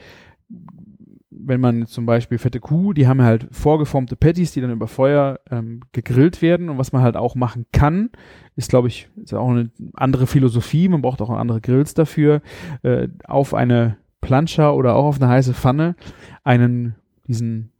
wenn 1.47 1.61
man 1.61 1.85
zum 1.85 2.05
Beispiel 2.05 2.37
fette 2.37 2.59
Kuh, 2.59 2.93
die 2.93 3.07
haben 3.07 3.21
halt 3.21 3.47
vorgeformte 3.51 4.15
Patties, 4.15 4.51
die 4.51 4.61
dann 4.61 4.71
über 4.71 4.87
Feuer 4.87 5.39
ähm, 5.51 5.81
gegrillt 5.91 6.41
werden. 6.41 6.69
Und 6.69 6.77
was 6.77 6.91
man 6.91 7.01
halt 7.01 7.15
auch 7.15 7.35
machen 7.35 7.65
kann, 7.71 8.09
ist, 8.55 8.69
glaube 8.69 8.87
ich, 8.87 9.09
ist 9.21 9.33
auch 9.33 9.49
eine 9.49 9.69
andere 9.93 10.27
Philosophie. 10.27 10.89
Man 10.89 11.01
braucht 11.01 11.21
auch 11.21 11.29
andere 11.29 11.61
Grills 11.61 11.93
dafür. 11.93 12.41
Äh, 12.83 13.09
auf 13.25 13.53
eine 13.53 13.97
Plancha 14.21 14.71
oder 14.71 14.95
auch 14.95 15.05
auf 15.05 15.21
eine 15.21 15.29
heiße 15.29 15.53
Pfanne 15.53 15.95
einen, 16.43 16.95
diesen, 17.27 17.71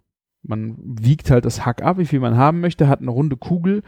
man 0.44 0.76
wiegt 0.78 1.32
halt 1.32 1.46
das 1.46 1.66
Hack 1.66 1.82
ab, 1.82 1.98
wie 1.98 2.06
viel 2.06 2.20
man 2.20 2.38
haben 2.38 2.60
möchte, 2.60 2.88
hat 2.88 3.02
eine 3.02 3.12
runde 3.12 3.36
Kugel 3.36 3.82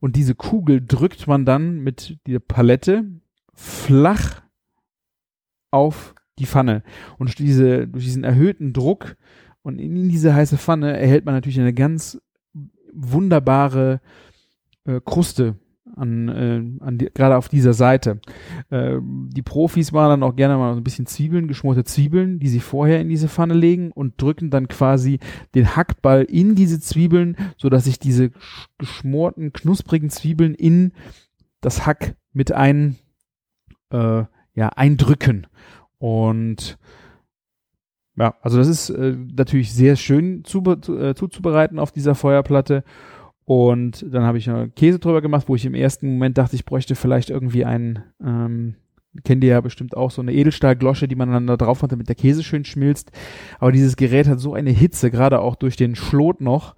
und 0.00 0.16
diese 0.16 0.34
Kugel 0.34 0.80
drückt 0.80 1.26
man 1.26 1.44
dann 1.44 1.80
mit 1.80 2.18
der 2.26 2.38
Palette 2.38 3.04
flach 3.52 4.42
auf 5.70 6.14
die 6.38 6.46
Pfanne. 6.46 6.82
Und 7.18 7.28
durch, 7.28 7.36
diese, 7.36 7.86
durch 7.86 8.04
diesen 8.04 8.24
erhöhten 8.24 8.72
Druck 8.72 9.16
und 9.62 9.78
in 9.78 10.08
diese 10.08 10.34
heiße 10.34 10.58
Pfanne 10.58 10.96
erhält 10.98 11.24
man 11.24 11.34
natürlich 11.34 11.58
eine 11.60 11.74
ganz 11.74 12.20
wunderbare 12.92 14.00
äh, 14.84 15.00
Kruste 15.04 15.56
an, 15.96 16.28
äh, 16.28 16.84
an 16.84 16.98
gerade 16.98 17.36
auf 17.36 17.48
dieser 17.48 17.72
Seite. 17.72 18.20
Äh, 18.70 18.98
die 19.00 19.42
Profis 19.42 19.92
machen 19.92 20.10
dann 20.10 20.22
auch 20.22 20.36
gerne 20.36 20.56
mal 20.56 20.74
so 20.74 20.80
ein 20.80 20.84
bisschen 20.84 21.06
Zwiebeln, 21.06 21.48
geschmorte 21.48 21.84
Zwiebeln, 21.84 22.38
die 22.38 22.48
sie 22.48 22.60
vorher 22.60 23.00
in 23.00 23.08
diese 23.08 23.28
Pfanne 23.28 23.54
legen 23.54 23.90
und 23.92 24.20
drücken 24.20 24.50
dann 24.50 24.68
quasi 24.68 25.18
den 25.54 25.76
Hackball 25.76 26.22
in 26.22 26.54
diese 26.54 26.80
Zwiebeln, 26.80 27.36
so 27.56 27.68
dass 27.68 27.84
sich 27.84 27.98
diese 27.98 28.30
geschmorten, 28.78 29.52
knusprigen 29.52 30.10
Zwiebeln 30.10 30.54
in 30.54 30.92
das 31.60 31.86
Hack 31.86 32.16
mit 32.32 32.52
ein, 32.52 32.96
äh, 33.90 34.24
ja, 34.54 34.68
eindrücken. 34.68 35.46
Und 36.04 36.76
ja, 38.18 38.34
also 38.42 38.58
das 38.58 38.68
ist 38.68 38.90
äh, 38.90 39.16
natürlich 39.34 39.72
sehr 39.72 39.96
schön 39.96 40.44
zu, 40.44 40.62
äh, 40.62 41.14
zuzubereiten 41.14 41.78
auf 41.78 41.92
dieser 41.92 42.14
Feuerplatte. 42.14 42.84
Und 43.46 44.04
dann 44.12 44.24
habe 44.24 44.36
ich 44.36 44.50
Käse 44.76 44.98
drüber 44.98 45.22
gemacht, 45.22 45.48
wo 45.48 45.54
ich 45.54 45.64
im 45.64 45.72
ersten 45.72 46.12
Moment 46.12 46.36
dachte, 46.36 46.56
ich 46.56 46.66
bräuchte 46.66 46.94
vielleicht 46.94 47.30
irgendwie 47.30 47.64
einen, 47.64 48.02
ähm, 48.22 48.74
kennt 49.24 49.42
ihr 49.44 49.50
ja 49.50 49.60
bestimmt 49.62 49.96
auch 49.96 50.10
so 50.10 50.20
eine 50.20 50.34
Edelstahlglosche, 50.34 51.08
die 51.08 51.16
man 51.16 51.32
dann 51.32 51.46
da 51.46 51.56
drauf 51.56 51.82
hat, 51.82 51.92
damit 51.92 52.10
der 52.10 52.16
Käse 52.16 52.42
schön 52.42 52.66
schmilzt. 52.66 53.10
Aber 53.58 53.72
dieses 53.72 53.96
Gerät 53.96 54.28
hat 54.28 54.40
so 54.40 54.52
eine 54.52 54.72
Hitze, 54.72 55.10
gerade 55.10 55.40
auch 55.40 55.56
durch 55.56 55.76
den 55.76 55.94
Schlot 55.94 56.42
noch, 56.42 56.76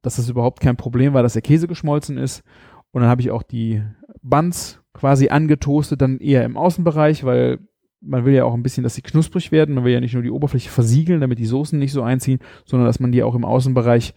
dass 0.00 0.16
das 0.16 0.30
überhaupt 0.30 0.60
kein 0.60 0.78
Problem 0.78 1.12
war, 1.12 1.22
dass 1.22 1.34
der 1.34 1.42
Käse 1.42 1.68
geschmolzen 1.68 2.16
ist. 2.16 2.42
Und 2.90 3.02
dann 3.02 3.10
habe 3.10 3.20
ich 3.20 3.30
auch 3.32 3.42
die 3.42 3.82
Buns 4.22 4.80
quasi 4.94 5.28
angetoastet, 5.28 6.00
dann 6.00 6.20
eher 6.20 6.46
im 6.46 6.56
Außenbereich, 6.56 7.24
weil 7.24 7.58
man 8.04 8.24
will 8.24 8.34
ja 8.34 8.44
auch 8.44 8.54
ein 8.54 8.62
bisschen, 8.62 8.82
dass 8.82 8.94
sie 8.94 9.02
knusprig 9.02 9.52
werden. 9.52 9.74
Man 9.74 9.84
will 9.84 9.92
ja 9.92 10.00
nicht 10.00 10.14
nur 10.14 10.22
die 10.22 10.30
Oberfläche 10.30 10.70
versiegeln, 10.70 11.20
damit 11.20 11.38
die 11.38 11.46
Soßen 11.46 11.78
nicht 11.78 11.92
so 11.92 12.02
einziehen, 12.02 12.40
sondern 12.64 12.86
dass 12.86 13.00
man 13.00 13.12
die 13.12 13.22
auch 13.22 13.34
im 13.34 13.44
Außenbereich 13.44 14.14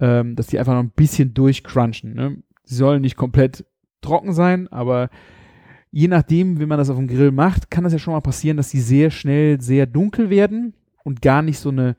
ähm, 0.00 0.36
dass 0.36 0.48
die 0.48 0.58
einfach 0.58 0.74
noch 0.74 0.82
ein 0.82 0.90
bisschen 0.90 1.34
durchcrunchen. 1.34 2.14
Ne? 2.14 2.42
Sie 2.64 2.74
sollen 2.74 3.02
nicht 3.02 3.16
komplett 3.16 3.64
trocken 4.00 4.32
sein, 4.32 4.68
aber 4.68 5.08
je 5.90 6.08
nachdem, 6.08 6.58
wie 6.60 6.66
man 6.66 6.78
das 6.78 6.90
auf 6.90 6.96
dem 6.96 7.08
Grill 7.08 7.30
macht, 7.30 7.70
kann 7.70 7.84
das 7.84 7.92
ja 7.92 7.98
schon 7.98 8.14
mal 8.14 8.20
passieren, 8.20 8.56
dass 8.56 8.70
sie 8.70 8.80
sehr 8.80 9.10
schnell 9.10 9.60
sehr 9.60 9.86
dunkel 9.86 10.30
werden 10.30 10.74
und 11.04 11.22
gar 11.22 11.42
nicht 11.42 11.58
so 11.58 11.68
eine 11.68 11.96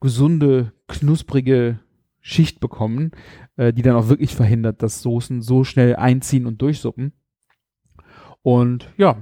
gesunde, 0.00 0.72
knusprige 0.88 1.80
Schicht 2.20 2.60
bekommen, 2.60 3.12
äh, 3.56 3.72
die 3.72 3.82
dann 3.82 3.96
auch 3.96 4.08
wirklich 4.08 4.34
verhindert, 4.34 4.82
dass 4.82 5.02
Soßen 5.02 5.42
so 5.42 5.64
schnell 5.64 5.96
einziehen 5.96 6.46
und 6.46 6.60
durchsuppen. 6.60 7.12
Und 8.42 8.92
ja, 8.96 9.16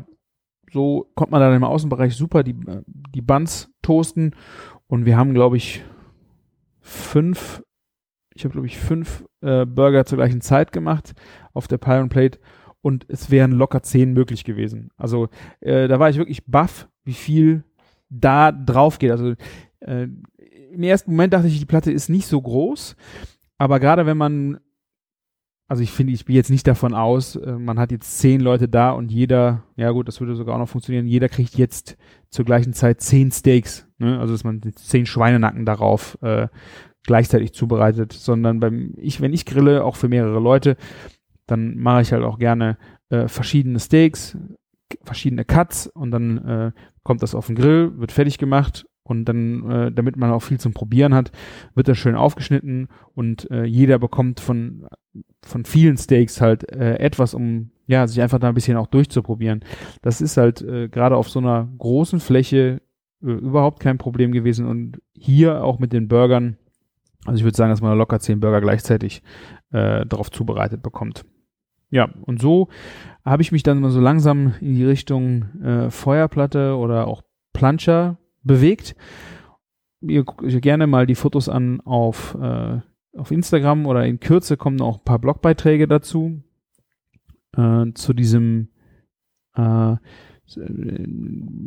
so 0.73 1.11
kommt 1.15 1.31
man 1.31 1.41
dann 1.41 1.55
im 1.55 1.65
Außenbereich 1.65 2.15
super 2.15 2.43
die, 2.43 2.57
die 3.15 3.23
Buns 3.23 3.71
toasten. 3.83 4.35
Und 4.87 5.05
wir 5.05 5.17
haben, 5.17 5.35
glaube 5.35 5.57
ich, 5.57 5.85
fünf 6.81 7.63
ich 8.39 8.45
habe, 8.45 8.53
glaube 8.53 8.69
ich, 8.69 8.79
fünf 8.79 9.25
äh, 9.41 9.67
Burger 9.67 10.05
zur 10.05 10.19
gleichen 10.19 10.41
Zeit 10.41 10.73
gemacht 10.73 11.13
auf 11.55 11.67
der 11.67 11.79
Pile 11.79 12.07
Plate 12.07 12.39
und 12.81 13.05
es 13.09 13.31
wären 13.31 13.51
locker 13.53 13.83
zehn 13.83 14.13
möglich 14.13 14.45
gewesen. 14.45 14.91
Also 14.97 15.29
äh, 15.61 15.89
da 15.89 15.99
war 15.99 16.09
ich 16.09 16.19
wirklich 16.19 16.47
baff, 16.47 16.89
wie 17.05 17.15
viel 17.15 17.65
da 18.09 18.53
drauf 18.53 18.99
geht. 18.99 19.11
Also 19.11 19.35
äh, 19.81 20.07
im 20.71 20.83
ersten 20.83 21.11
Moment 21.11 21.33
dachte 21.33 21.49
ich, 21.49 21.59
die 21.59 21.67
Platte 21.67 21.91
ist 21.91 22.09
nicht 22.09 22.29
so 22.29 22.41
groß, 22.41 22.95
aber 23.59 23.81
gerade 23.81 24.07
wenn 24.07 24.17
man, 24.17 24.61
also 25.69 25.83
ich 25.83 25.93
finde, 25.93 26.15
ich 26.15 26.25
gehe 26.25 26.35
jetzt 26.35 26.51
nicht 26.51 26.67
davon 26.67 26.95
aus, 26.95 27.37
äh, 27.37 27.53
man 27.53 27.79
hat 27.79 27.93
jetzt 27.93 28.19
zehn 28.19 28.41
Leute 28.41 28.69
da 28.69 28.91
und 28.91 29.13
jeder, 29.13 29.65
ja 29.77 29.91
gut, 29.91 30.09
das 30.09 30.19
würde 30.19 30.35
sogar 30.35 30.55
auch 30.55 30.61
noch 30.61 30.69
funktionieren, 30.69 31.07
jeder 31.07 31.29
kriegt 31.29 31.57
jetzt 31.57 31.99
zur 32.31 32.47
gleichen 32.47 32.73
Zeit 32.73 33.03
zehn 33.03 33.31
Steaks, 33.31 33.87
ne? 33.99 34.19
also 34.19 34.33
dass 34.33 34.45
man 34.45 34.63
zehn 34.75 35.05
Schweinenacken 35.05 35.67
darauf 35.67 36.17
äh, 36.23 36.49
gleichzeitig 37.05 37.53
zubereitet, 37.53 38.15
sondern 38.15 38.61
beim 38.61 38.95
ich, 38.97 39.21
wenn 39.21 39.35
ich 39.35 39.45
grille, 39.45 39.85
auch 39.85 39.97
für 39.97 40.09
mehrere 40.09 40.41
Leute, 40.41 40.77
dann 41.47 41.77
mache 41.77 42.01
ich 42.01 42.13
halt 42.13 42.25
auch 42.25 42.39
gerne 42.39 42.79
äh, 43.11 43.29
verschiedene 43.29 43.79
Steaks, 43.79 44.39
verschiedene 45.03 45.45
Cuts 45.45 45.87
und 45.87 46.11
dann 46.11 46.39
äh, 46.39 46.73
kommt 47.03 47.23
das 47.23 47.35
auf 47.35 47.47
den 47.47 47.57
Grill, 47.57 47.99
wird 47.99 48.13
fertig 48.13 48.39
gemacht 48.39 48.87
und 49.09 49.25
dann, 49.25 49.71
äh, 49.71 49.93
damit 49.93 50.17
man 50.17 50.31
auch 50.31 50.43
viel 50.43 50.61
zum 50.61 50.73
Probieren 50.73 51.15
hat, 51.15 51.33
wird 51.75 51.89
das 51.89 51.99
schön 51.99 52.15
aufgeschnitten 52.15 52.89
und 53.15 53.51
äh, 53.51 53.65
jeder 53.65 53.99
bekommt 53.99 54.41
von 54.41 54.87
von 55.43 55.65
vielen 55.65 55.97
Steaks 55.97 56.41
halt 56.41 56.71
äh, 56.73 56.97
etwas, 56.99 57.35
um 57.35 57.71
ja 57.87 58.07
sich 58.07 58.21
einfach 58.21 58.39
da 58.39 58.49
ein 58.49 58.55
bisschen 58.55 58.77
auch 58.77 58.87
durchzuprobieren. 58.87 59.65
Das 60.03 60.21
ist 60.21 60.37
halt 60.37 60.63
äh, 60.63 60.89
gerade 60.89 61.17
auf 61.17 61.29
so 61.29 61.41
einer 61.41 61.69
großen 61.79 62.21
Fläche 62.21 62.83
äh, 63.23 63.31
überhaupt 63.31 63.81
kein 63.81 63.99
Problem 63.99 64.33
gewesen 64.33 64.67
und 64.67 65.01
hier 65.15 65.65
auch 65.65 65.79
mit 65.79 65.93
den 65.93 66.09
Burgern 66.09 66.57
also 67.29 67.39
ich 67.39 67.45
würde 67.45 67.57
sagen, 67.57 67.71
dass 67.71 67.83
man 67.83 67.97
locker 67.99 68.21
zehn 68.21 68.41
Burger 68.41 68.61
gleichzeitig 68.61 69.23
äh, 69.71 70.07
darauf 70.07 70.31
zubereitet 70.31 70.83
bekommt. 70.83 71.25
Ja, 71.91 72.11
und 72.23 72.41
so 72.41 72.69
habe 73.25 73.43
ich 73.43 73.53
mich 73.53 73.63
dann 73.63 73.81
mal 73.81 73.91
so 73.91 74.01
langsam 74.01 74.55
in 74.61 74.75
die 74.75 74.85
Richtung 74.85 75.61
äh, 75.63 75.91
Feuerplatte 75.91 76.77
oder 76.77 77.07
auch 77.07 77.23
Plancher 77.53 78.19
bewegt. 78.49 78.97
Ihr 80.01 80.25
guckt 80.25 80.43
gerne 80.61 80.89
mal 80.89 81.07
die 81.07 81.15
Fotos 81.15 81.49
an 81.49 81.81
auf, 81.83 82.37
äh, 82.41 82.81
auf 83.17 83.31
Instagram 83.31 83.87
oder 83.87 84.05
in 84.05 84.19
Kürze 84.19 84.57
kommen 84.57 84.77
noch 84.77 84.99
ein 84.99 85.05
paar 85.05 85.21
Blogbeiträge 85.21 85.87
dazu. 85.87 86.43
Äh, 87.57 87.93
zu 87.95 88.13
diesem 88.13 88.69
äh, 89.55 89.97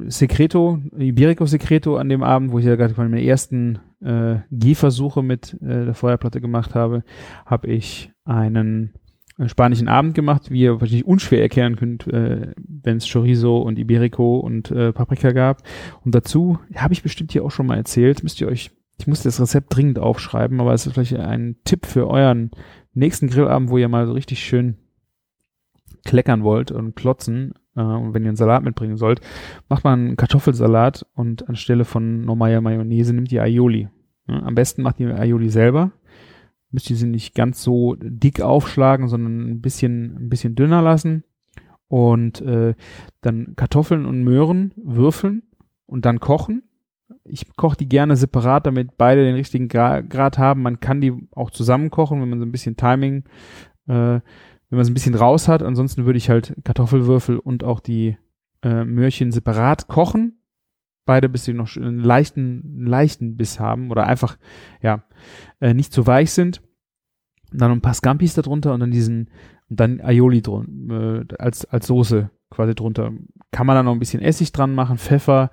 Secreto, 0.07 0.81
Iberico 0.97 1.45
Secreto 1.45 1.97
an 1.97 2.09
dem 2.09 2.23
Abend, 2.23 2.51
wo 2.51 2.59
ich 2.59 2.65
ja 2.65 2.75
gerade 2.75 2.95
meine 2.97 3.23
ersten 3.23 3.79
äh, 4.01 4.39
Gehversuche 4.49 5.21
mit 5.21 5.53
äh, 5.61 5.85
der 5.85 5.93
Feuerplatte 5.93 6.41
gemacht 6.41 6.73
habe, 6.73 7.03
habe 7.45 7.67
ich 7.67 8.11
einen 8.25 8.93
äh, 8.95 9.00
spanischen 9.49 9.87
Abend 9.87 10.15
gemacht, 10.15 10.51
wie 10.51 10.61
ihr 10.61 10.79
wahrscheinlich 10.79 11.05
unschwer 11.05 11.41
erkennen 11.41 11.75
könnt, 11.75 12.07
äh, 12.07 12.53
wenn 12.57 12.97
es 12.97 13.11
Chorizo 13.11 13.59
und 13.59 13.79
Iberico 13.79 14.39
und 14.39 14.71
äh, 14.71 14.93
Paprika 14.93 15.31
gab. 15.31 15.63
Und 16.03 16.15
dazu 16.15 16.59
habe 16.75 16.93
ich 16.93 17.03
bestimmt 17.03 17.31
hier 17.31 17.43
auch 17.43 17.51
schon 17.51 17.67
mal 17.67 17.77
erzählt, 17.77 18.23
müsst 18.23 18.41
ihr 18.41 18.47
euch, 18.47 18.71
ich 18.97 19.07
muss 19.07 19.23
das 19.23 19.41
Rezept 19.41 19.75
dringend 19.75 19.99
aufschreiben, 19.99 20.59
aber 20.59 20.73
es 20.73 20.85
ist 20.85 20.93
vielleicht 20.93 21.15
ein 21.15 21.57
Tipp 21.63 21.85
für 21.85 22.07
euren 22.07 22.51
nächsten 22.93 23.27
Grillabend, 23.27 23.69
wo 23.69 23.77
ihr 23.77 23.89
mal 23.89 24.05
so 24.05 24.13
richtig 24.13 24.39
schön 24.39 24.77
kleckern 26.03 26.43
wollt 26.43 26.71
und 26.71 26.95
klotzen, 26.95 27.53
äh, 27.75 27.81
und 27.81 28.13
wenn 28.13 28.23
ihr 28.23 28.29
einen 28.29 28.37
Salat 28.37 28.63
mitbringen 28.63 28.97
sollt, 28.97 29.21
macht 29.69 29.83
man 29.83 29.99
einen 29.99 30.17
Kartoffelsalat 30.17 31.05
und 31.15 31.47
anstelle 31.49 31.85
von 31.85 32.25
normaler 32.25 32.61
Mayonnaise 32.61 33.13
nimmt 33.13 33.31
ihr 33.31 33.43
Aioli. 33.43 33.89
Ja, 34.27 34.43
am 34.43 34.55
besten 34.55 34.81
macht 34.81 34.99
ihr 34.99 35.17
Aioli 35.17 35.49
selber. 35.49 35.91
Müsst 36.71 36.89
ihr 36.89 36.95
sie 36.95 37.07
nicht 37.07 37.35
ganz 37.35 37.61
so 37.61 37.95
dick 37.99 38.41
aufschlagen, 38.41 39.07
sondern 39.07 39.49
ein 39.49 39.61
bisschen, 39.61 40.17
ein 40.17 40.29
bisschen 40.29 40.55
dünner 40.55 40.81
lassen. 40.81 41.23
Und 41.87 42.41
äh, 42.41 42.73
dann 43.19 43.53
Kartoffeln 43.57 44.05
und 44.05 44.23
Möhren 44.23 44.73
würfeln 44.77 45.43
und 45.85 46.05
dann 46.05 46.19
kochen. 46.19 46.63
Ich 47.25 47.53
koche 47.55 47.77
die 47.77 47.89
gerne 47.89 48.15
separat, 48.15 48.65
damit 48.65 48.97
beide 48.97 49.23
den 49.25 49.35
richtigen 49.35 49.67
Gra 49.67 49.99
Grad 49.99 50.37
haben. 50.37 50.61
Man 50.61 50.79
kann 50.79 51.01
die 51.01 51.13
auch 51.31 51.51
zusammen 51.51 51.89
kochen, 51.89 52.21
wenn 52.21 52.29
man 52.29 52.39
so 52.39 52.45
ein 52.45 52.51
bisschen 52.51 52.77
Timing, 52.77 53.25
äh, 53.87 53.93
wenn 53.93 54.21
man 54.69 54.79
es 54.79 54.89
ein 54.89 54.93
bisschen 54.93 55.15
raus 55.15 55.49
hat. 55.49 55.61
Ansonsten 55.61 56.05
würde 56.05 56.17
ich 56.17 56.29
halt 56.29 56.55
Kartoffelwürfel 56.63 57.37
und 57.37 57.65
auch 57.65 57.81
die 57.81 58.17
äh, 58.63 58.85
Möhrchen 58.85 59.31
separat 59.31 59.87
kochen. 59.87 60.40
Beide, 61.05 61.29
bis 61.29 61.45
sie 61.45 61.53
noch 61.53 61.75
einen 61.75 61.99
leichten, 61.99 62.85
leichten 62.85 63.37
Biss 63.37 63.59
haben 63.59 63.91
oder 63.91 64.05
einfach, 64.07 64.37
ja, 64.81 65.03
äh, 65.59 65.73
nicht 65.73 65.93
zu 65.93 66.05
weich 66.07 66.31
sind. 66.31 66.61
Und 67.51 67.61
dann 67.61 67.71
ein 67.71 67.81
paar 67.81 67.93
Scampis 67.93 68.33
darunter 68.33 68.73
und 68.73 68.79
dann 68.79 68.91
diesen, 68.91 69.29
und 69.69 69.79
dann 69.79 69.99
Aioli 70.01 70.41
drin, 70.41 71.27
äh, 71.29 71.35
als, 71.37 71.65
als 71.65 71.87
Soße 71.87 72.29
quasi 72.49 72.75
drunter. 72.75 73.11
Kann 73.51 73.67
man 73.67 73.75
dann 73.75 73.85
noch 73.85 73.93
ein 73.93 73.99
bisschen 73.99 74.21
Essig 74.21 74.51
dran 74.51 74.73
machen, 74.73 74.97
Pfeffer, 74.97 75.51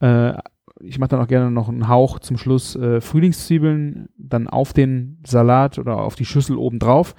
äh, 0.00 0.34
ich 0.80 0.98
mache 0.98 1.08
dann 1.08 1.20
auch 1.20 1.28
gerne 1.28 1.50
noch 1.50 1.68
einen 1.68 1.88
Hauch 1.88 2.18
zum 2.18 2.36
Schluss 2.36 2.76
äh, 2.76 3.00
Frühlingszwiebeln, 3.00 4.08
dann 4.18 4.48
auf 4.48 4.72
den 4.72 5.18
Salat 5.26 5.78
oder 5.78 5.98
auf 5.98 6.16
die 6.16 6.24
Schüssel 6.24 6.56
oben 6.56 6.78
drauf. 6.78 7.14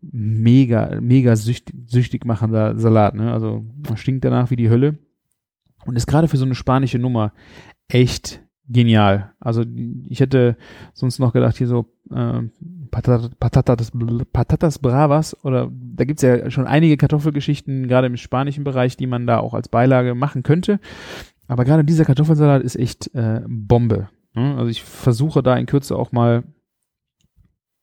Mega, 0.00 0.98
mega 1.00 1.36
süchtig, 1.36 1.76
süchtig 1.86 2.24
machender 2.24 2.78
Salat, 2.78 3.14
ne? 3.14 3.32
Also 3.32 3.64
man 3.86 3.96
stinkt 3.96 4.24
danach 4.24 4.50
wie 4.50 4.56
die 4.56 4.70
Hölle. 4.70 4.98
Und 5.86 5.96
ist 5.96 6.06
gerade 6.06 6.28
für 6.28 6.36
so 6.36 6.44
eine 6.44 6.54
spanische 6.54 6.98
Nummer 6.98 7.32
echt 7.88 8.42
genial. 8.68 9.32
Also 9.38 9.64
ich 10.08 10.20
hätte 10.20 10.56
sonst 10.92 11.18
noch 11.18 11.32
gedacht, 11.32 11.56
hier 11.56 11.68
so 11.68 11.86
äh, 12.10 12.42
Patatas, 12.90 13.30
Patatas 14.32 14.78
Bravas 14.78 15.44
oder 15.44 15.70
da 15.72 16.04
gibt's 16.04 16.22
ja 16.22 16.50
schon 16.50 16.66
einige 16.66 16.96
Kartoffelgeschichten, 16.96 17.88
gerade 17.88 18.08
im 18.08 18.16
spanischen 18.16 18.64
Bereich, 18.64 18.96
die 18.96 19.06
man 19.06 19.26
da 19.26 19.38
auch 19.38 19.54
als 19.54 19.68
Beilage 19.68 20.14
machen 20.14 20.42
könnte. 20.42 20.80
Aber 21.46 21.64
gerade 21.64 21.84
dieser 21.84 22.04
Kartoffelsalat 22.04 22.62
ist 22.62 22.76
echt 22.76 23.14
äh, 23.14 23.42
Bombe. 23.46 24.08
Ne? 24.34 24.56
Also 24.56 24.68
ich 24.68 24.82
versuche 24.82 25.42
da 25.42 25.56
in 25.56 25.66
Kürze 25.66 25.96
auch 25.96 26.12
mal 26.12 26.44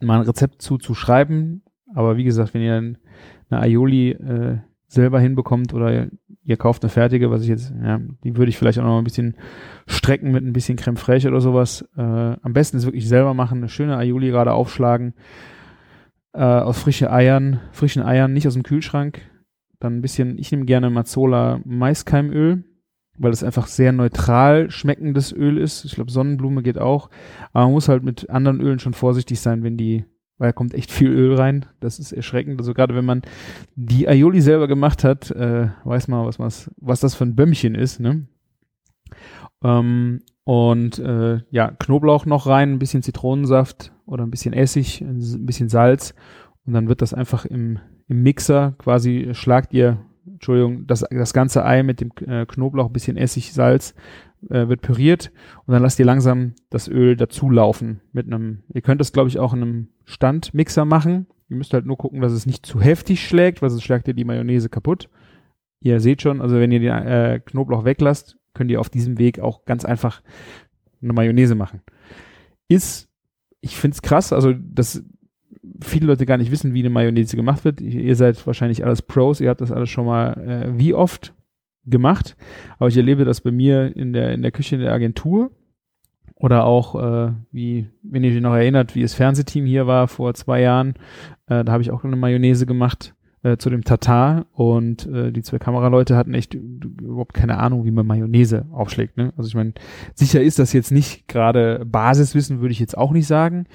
mal 0.02 0.20
ein 0.20 0.26
Rezept 0.26 0.62
zu, 0.62 0.78
zu 0.78 0.94
schreiben. 0.94 1.64
Aber 1.96 2.18
wie 2.18 2.24
gesagt, 2.24 2.54
wenn 2.54 2.62
ihr 2.62 2.76
eine 2.76 3.62
Aioli 3.62 4.12
äh, 4.12 4.58
selber 4.88 5.20
hinbekommt 5.20 5.74
oder 5.74 6.08
ihr 6.46 6.58
kauft 6.58 6.84
eine 6.84 6.90
fertige, 6.90 7.32
was 7.32 7.42
ich 7.42 7.48
jetzt, 7.48 7.74
ja, 7.84 8.00
die 8.24 8.36
würde 8.36 8.50
ich 8.50 8.58
vielleicht 8.58 8.80
auch 8.80 8.84
noch 8.84 8.98
ein 8.98 9.04
bisschen 9.04 9.36
strecken 9.88 10.32
mit 10.32 10.44
ein 10.44 10.54
bisschen 10.54 10.78
Creme 10.78 10.98
fraiche 10.98 11.30
oder 11.30 11.42
sowas. 11.42 11.88
Äh, 11.96 12.02
am 12.02 12.54
besten 12.54 12.78
ist 12.78 12.86
wirklich 12.86 13.08
selber 13.08 13.34
machen, 13.34 13.60
eine 13.60 13.70
schöne 13.70 13.98
Aioli 13.98 14.30
gerade 14.30 14.54
aufschlagen, 14.54 15.14
äh, 16.34 16.42
aus 16.42 16.80
frische 16.80 17.12
Eiern, 17.12 17.60
frischen 17.72 18.04
Eiern, 18.04 18.34
nicht 18.34 18.48
aus 18.48 18.54
dem 18.54 18.64
Kühlschrank. 18.64 19.22
Dann 19.80 19.98
ein 19.98 20.02
bisschen, 20.02 20.38
ich 20.38 20.52
nehme 20.52 20.66
gerne 20.66 20.90
Mazzola 20.90 21.60
Maiskeimöl, 21.66 22.64
weil 23.18 23.32
es 23.32 23.44
einfach 23.44 23.68
sehr 23.68 23.92
neutral 23.92 24.70
schmeckendes 24.70 25.32
Öl 25.34 25.58
ist. 25.58 25.86
Ich 25.86 25.96
glaube, 25.96 26.12
Sonnenblume 26.12 26.64
geht 26.64 26.80
auch. 26.80 27.10
Aber 27.52 27.66
man 27.66 27.74
muss 27.74 27.90
halt 27.90 28.04
mit 28.04 28.30
anderen 28.30 28.62
Ölen 28.62 28.80
schon 28.80 28.94
vorsichtig 28.94 29.40
sein, 29.40 29.64
wenn 29.64 29.78
die 29.78 30.06
weil 30.44 30.50
da 30.50 30.54
kommt 30.54 30.74
echt 30.74 30.92
viel 30.92 31.10
Öl 31.10 31.36
rein. 31.36 31.66
Das 31.80 32.00
ist 32.00 32.12
erschreckend. 32.12 32.60
Also 32.60 32.74
gerade 32.74 32.94
wenn 32.96 33.06
man 33.06 33.22
die 33.78 34.10
Aioli 34.10 34.42
selber 34.42 34.68
gemacht 34.68 35.06
hat, 35.06 35.32
äh, 35.32 35.70
weiß 35.86 36.10
man, 36.10 36.26
was, 36.26 36.38
was, 36.38 36.70
was 36.76 37.00
das 37.00 37.16
für 37.16 37.24
ein 37.24 37.34
Bömmchen 37.34 37.76
ist. 37.76 38.02
Ne? 38.02 38.28
Ähm, 39.64 40.20
und 40.44 41.00
äh, 41.00 41.40
ja, 41.50 41.72
Knoblauch 41.72 42.26
noch 42.26 42.46
rein, 42.46 42.74
ein 42.74 42.80
bisschen 42.80 43.04
Zitronensaft 43.04 43.94
oder 44.06 44.26
ein 44.26 44.32
bisschen 44.32 44.52
Essig, 44.52 45.00
ein 45.00 45.46
bisschen 45.46 45.70
Salz. 45.70 46.14
Und 46.66 46.74
dann 46.74 46.90
wird 46.90 47.02
das 47.02 47.14
einfach 47.14 47.46
im, 47.46 47.80
im 48.10 48.22
Mixer 48.22 48.76
quasi, 48.80 49.30
schlagt 49.32 49.74
ihr, 49.74 50.00
Entschuldigung, 50.28 50.88
das, 50.88 51.06
das 51.10 51.32
ganze 51.32 51.64
Ei 51.64 51.84
mit 51.84 52.02
dem 52.02 52.12
äh, 52.28 52.46
Knoblauch, 52.46 52.90
bisschen 52.90 53.16
Essig, 53.16 53.54
Salz, 53.54 53.96
äh, 54.50 54.68
wird 54.68 54.82
püriert 54.82 55.32
und 55.66 55.74
dann 55.74 55.82
lasst 55.82 56.00
ihr 56.00 56.06
langsam 56.06 56.54
das 56.70 56.88
Öl 56.88 57.16
dazulaufen 57.16 58.02
mit 58.12 58.28
einem, 58.28 58.64
ihr 58.74 58.82
könnt 58.82 59.02
das 59.02 59.14
glaube 59.14 59.30
ich 59.30 59.40
auch 59.40 59.54
in 59.54 59.62
einem 59.62 59.88
Standmixer 60.06 60.86
machen. 60.86 61.28
Ihr 61.50 61.58
müsst 61.58 61.74
halt 61.74 61.86
nur 61.86 61.98
gucken, 61.98 62.22
dass 62.22 62.32
es 62.32 62.46
nicht 62.46 62.66
zu 62.66 62.82
heftig 62.82 63.26
schlägt, 63.26 63.62
weil 63.62 63.70
sonst 63.70 63.84
schlägt 63.84 64.08
ihr 64.08 64.14
die 64.14 64.26
Mayonnaise 64.26 64.70
kaputt. 64.70 65.10
Ihr 65.82 66.00
seht 66.00 66.22
schon, 66.22 66.42
also 66.42 66.56
wenn 66.56 66.72
ihr 66.72 66.80
den 66.80 66.92
äh, 66.92 67.42
Knoblauch 67.46 67.86
weglasst, 67.86 68.38
könnt 68.54 68.72
ihr 68.72 68.80
auf 68.80 68.90
diesem 68.90 69.18
Weg 69.18 69.40
auch 69.40 69.66
ganz 69.66 69.86
einfach 69.86 70.22
eine 71.02 71.14
Mayonnaise 71.14 71.56
machen. 71.56 71.82
Ist, 72.68 73.10
ich 73.62 73.76
find's 73.76 74.02
krass, 74.02 74.34
also 74.34 74.54
dass 74.54 75.04
viele 75.82 76.08
Leute 76.08 76.26
gar 76.26 76.38
nicht 76.38 76.52
wissen, 76.52 76.74
wie 76.74 76.80
eine 76.80 76.90
Mayonnaise 76.90 77.36
gemacht 77.36 77.66
wird. 77.66 77.82
Ihr 77.82 78.16
seid 78.16 78.46
wahrscheinlich 78.48 78.86
alles 78.86 79.02
Pros, 79.02 79.42
ihr 79.42 79.50
habt 79.50 79.62
das 79.62 79.72
alles 79.72 79.90
schon 79.90 80.06
mal 80.06 80.34
äh, 80.38 80.78
wie 80.78 80.94
oft 80.94 81.34
gemacht, 81.86 82.36
aber 82.80 82.88
ich 82.88 82.98
erlebe 82.98 83.26
das 83.26 83.42
bei 83.42 83.52
mir 83.52 83.96
in 83.96 84.14
der 84.14 84.34
in 84.34 84.42
der 84.42 84.52
Küche 84.52 84.76
in 84.76 84.82
der 84.82 84.94
Agentur 84.94 85.52
oder 86.36 86.66
auch 86.66 86.96
äh, 86.96 87.32
wie 87.52 87.88
wenn 88.02 88.24
ihr 88.24 88.32
euch 88.32 88.42
noch 88.42 88.56
erinnert, 88.56 88.96
wie 88.96 89.02
das 89.02 89.14
Fernsehteam 89.14 89.66
hier 89.66 89.88
war 89.88 90.08
vor 90.08 90.34
zwei 90.34 90.62
Jahren, 90.62 90.96
äh, 91.48 91.64
da 91.64 91.72
habe 91.72 91.84
ich 91.84 91.92
auch 91.92 92.04
eine 92.04 92.16
Mayonnaise 92.16 92.66
gemacht 92.66 93.16
äh, 93.44 93.58
zu 93.58 93.70
dem 93.70 93.84
Tatar 93.84 94.46
und 94.54 95.06
äh, 95.08 95.32
die 95.32 95.42
zwei 95.42 95.60
Kameraleute 95.60 96.16
hatten 96.16 96.34
echt 96.34 96.54
überhaupt 96.54 97.34
keine 97.34 97.60
Ahnung, 97.60 97.86
wie 97.86 97.92
man 97.92 98.08
Mayonnaise 98.08 98.66
aufschlägt. 98.72 99.18
Ne? 99.18 99.34
Also 99.38 99.48
ich 99.48 99.56
meine, 99.56 99.74
sicher 100.16 100.42
ist 100.42 100.60
das 100.60 100.74
jetzt 100.74 100.92
nicht 100.92 101.28
gerade 101.28 101.86
Basiswissen, 101.86 102.62
würde 102.62 102.72
ich 102.72 102.80
jetzt 102.80 102.98
auch 102.98 103.12
nicht 103.12 103.28
sagen, 103.28 103.66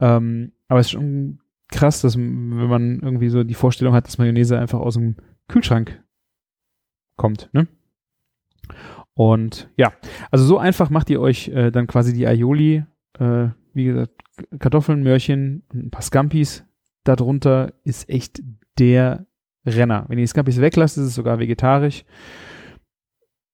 ähm, 0.00 0.52
aber 0.68 0.80
es 0.80 0.86
ist 0.86 0.92
schon 0.92 1.40
krass, 1.68 2.00
dass 2.00 2.16
wenn 2.16 2.68
man 2.68 3.00
irgendwie 3.00 3.28
so 3.28 3.44
die 3.44 3.54
Vorstellung 3.54 3.94
hat, 3.94 4.06
dass 4.06 4.18
Mayonnaise 4.18 4.58
einfach 4.58 4.80
aus 4.80 4.94
dem 4.94 5.16
Kühlschrank 5.48 6.02
kommt. 7.20 7.50
Ne? 7.52 7.68
Und 9.12 9.68
ja, 9.76 9.92
also 10.30 10.46
so 10.46 10.56
einfach 10.56 10.88
macht 10.88 11.10
ihr 11.10 11.20
euch 11.20 11.48
äh, 11.48 11.70
dann 11.70 11.86
quasi 11.86 12.14
die 12.14 12.26
Aioli, 12.26 12.84
äh, 13.18 13.48
wie 13.74 13.84
gesagt, 13.84 14.12
Kartoffeln, 14.58 15.02
Möhrchen, 15.02 15.62
ein 15.74 15.90
paar 15.90 16.00
Scampis. 16.00 16.64
Darunter 17.04 17.74
ist 17.84 18.08
echt 18.08 18.40
der 18.78 19.26
Renner. 19.66 20.06
Wenn 20.08 20.16
ihr 20.16 20.22
die 20.22 20.28
Scampis 20.28 20.62
weglasst, 20.62 20.96
ist 20.96 21.04
es 21.04 21.14
sogar 21.14 21.38
vegetarisch. 21.38 22.04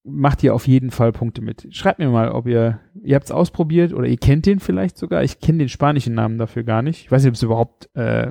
Macht 0.04 0.44
ihr 0.44 0.54
auf 0.54 0.68
jeden 0.68 0.92
Fall 0.92 1.10
Punkte 1.10 1.42
mit. 1.42 1.66
Schreibt 1.74 1.98
mir 1.98 2.08
mal, 2.08 2.30
ob 2.30 2.46
ihr, 2.46 2.78
ihr 3.02 3.16
habt 3.16 3.24
es 3.24 3.32
ausprobiert 3.32 3.92
oder 3.92 4.06
ihr 4.06 4.18
kennt 4.18 4.46
den 4.46 4.60
vielleicht 4.60 4.96
sogar. 4.96 5.24
Ich 5.24 5.40
kenne 5.40 5.58
den 5.58 5.68
spanischen 5.68 6.14
Namen 6.14 6.38
dafür 6.38 6.62
gar 6.62 6.82
nicht. 6.82 7.00
Ich 7.00 7.10
weiß 7.10 7.24
nicht, 7.24 7.30
ob 7.30 7.34
es 7.34 7.42
überhaupt 7.42 7.90
äh, 7.94 8.30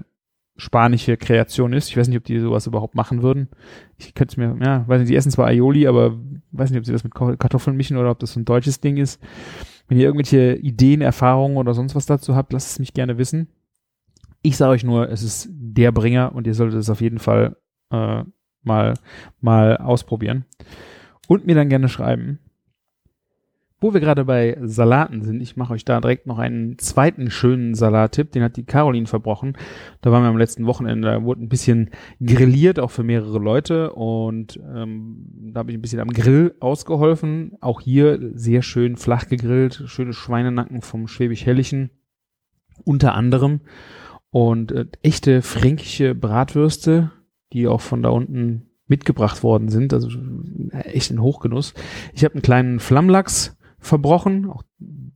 spanische 0.58 1.18
Kreation 1.18 1.74
ist. 1.74 1.89
Ich 1.89 1.98
weiß 1.98 2.08
nicht, 2.08 2.18
ob 2.18 2.24
die 2.24 2.39
sowas 2.39 2.68
überhaupt 2.68 2.96
machen 2.96 3.22
würden. 3.22 3.50
Ich 3.98 4.13
könnte 4.13 4.34
es 4.34 4.38
mir, 4.38 4.58
ja, 4.65 4.88
weiß 4.88 5.00
nicht, 5.00 5.10
die 5.10 5.15
essen 5.15 5.32
zwar 5.32 5.48
Aioli, 5.48 5.88
aber 5.88 6.18
weiß 6.52 6.70
nicht, 6.70 6.80
ob 6.80 6.86
sie 6.86 6.94
das 6.94 7.04
mit 7.04 7.13
Kartoffeln 7.13 7.76
mischen 7.76 7.98
oder 7.98 8.12
ob 8.12 8.20
das 8.20 8.34
so 8.34 8.39
ein 8.39 8.46
deutsches 8.46 8.80
Ding 8.80 8.98
ist. 8.98 9.22
Wenn 9.88 9.98
ihr 9.98 10.06
irgendwelche 10.06 10.56
Ideen, 10.56 11.02
Erfahrungen 11.02 11.58
oder 11.58 11.74
sonst 11.74 11.96
was 11.96 12.06
dazu 12.06 12.36
habt, 12.36 12.54
lasst 12.54 12.72
es 12.72 12.80
mich 12.80 12.94
gerne 12.94 13.18
wissen. 13.18 13.50
Ich 14.41 14.58
sage 14.58 14.72
euch 14.72 14.84
nur, 14.84 15.10
es 15.10 15.24
ist 15.24 15.50
der 15.52 15.91
Bringer 15.91 16.34
und 16.34 16.48
ihr 16.48 16.54
solltet 16.54 16.80
es 16.80 16.89
auf 16.89 17.02
jeden 17.02 17.20
Fall 17.20 17.58
äh, 17.91 18.24
mal, 18.63 18.94
mal 19.41 19.78
ausprobieren. 19.78 20.46
Und 21.28 21.46
mir 21.46 21.56
dann 21.56 21.70
gerne 21.70 21.89
schreiben, 21.89 22.39
wo 23.86 23.93
wir 23.93 24.02
gerade 24.02 24.26
bei 24.26 24.58
Salaten 24.63 25.21
sind, 25.21 25.41
ich 25.41 25.58
mache 25.58 25.74
euch 25.74 25.86
da 25.86 26.02
direkt 26.02 26.26
noch 26.26 26.39
einen 26.39 26.80
zweiten 26.80 27.30
schönen 27.30 27.76
Salattipp, 27.76 28.32
den 28.32 28.41
hat 28.41 28.58
die 28.58 28.63
Caroline 28.63 29.06
verbrochen. 29.06 29.56
Da 30.02 30.12
waren 30.12 30.24
wir 30.24 30.30
am 30.30 30.39
letzten 30.39 30.65
Wochenende, 30.65 31.08
da 31.08 31.24
wurde 31.24 31.43
ein 31.43 31.50
bisschen 31.50 31.91
grilliert, 32.19 32.80
auch 32.80 32.89
für 32.89 33.04
mehrere 33.04 33.38
Leute 33.38 33.93
und 33.93 34.60
ähm, 34.74 35.52
da 35.54 35.60
habe 35.60 35.69
ich 35.69 35.78
ein 35.78 35.84
bisschen 35.84 36.00
am 36.00 36.10
Grill 36.10 36.56
ausgeholfen. 36.60 37.58
Auch 37.62 37.80
hier 37.80 38.32
sehr 38.34 38.63
schön 38.63 38.98
flach 38.98 39.28
gegrillt, 39.28 39.84
schöne 39.86 40.13
Schweinenacken 40.13 40.82
vom 40.82 41.08
Schwäbisch-Hellischen 41.08 41.91
unter 42.86 43.13
anderem 43.13 43.62
und 44.32 44.71
äh, 44.71 44.88
echte 45.04 45.43
fränkische 45.43 46.15
Bratwürste, 46.15 47.12
die 47.54 47.67
auch 47.67 47.82
von 47.82 48.02
da 48.02 48.10
unten 48.10 48.71
mitgebracht 48.88 49.43
worden 49.43 49.69
sind, 49.69 49.93
also 49.93 50.10
äh, 50.71 50.80
echt 50.89 51.12
ein 51.12 51.21
Hochgenuss. 51.21 51.76
Ich 52.13 52.24
habe 52.24 52.34
einen 52.34 52.41
kleinen 52.41 52.80
Flammlachs 52.80 53.55
verbrochen. 53.86 54.50
Auch 54.50 54.63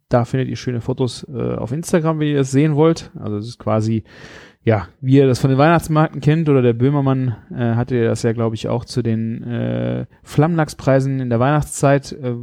da 0.10 0.26
findet 0.26 0.50
ihr 0.50 0.56
schöne 0.56 0.82
Fotos 0.82 1.26
äh, 1.30 1.56
auf 1.56 1.72
Instagram, 1.72 2.20
wenn 2.20 2.30
ihr 2.30 2.38
das 2.38 2.52
sehen 2.52 2.76
wollt. 2.76 3.12
Also 3.20 3.38
es 3.38 3.48
ist 3.48 3.60
quasi, 3.60 4.04
ja, 4.64 4.88
wie 5.02 5.18
ihr 5.18 5.28
das 5.28 5.40
von 5.40 5.50
den 5.50 5.60
Weihnachtsmarkten 5.60 6.22
kennt 6.22 6.50
oder 6.50 6.62
der 6.62 6.74
Böhmermann 6.74 7.36
äh, 7.52 7.76
hatte 7.76 8.04
das 8.04 8.24
ja, 8.24 8.34
glaube 8.34 8.56
ich, 8.56 8.68
auch 8.68 8.86
zu 8.86 9.02
den 9.02 9.44
äh, 9.44 10.06
Flammlachspreisen 10.24 11.20
in 11.20 11.30
der 11.30 11.40
Weihnachtszeit. 11.40 12.12
Äh, 12.12 12.36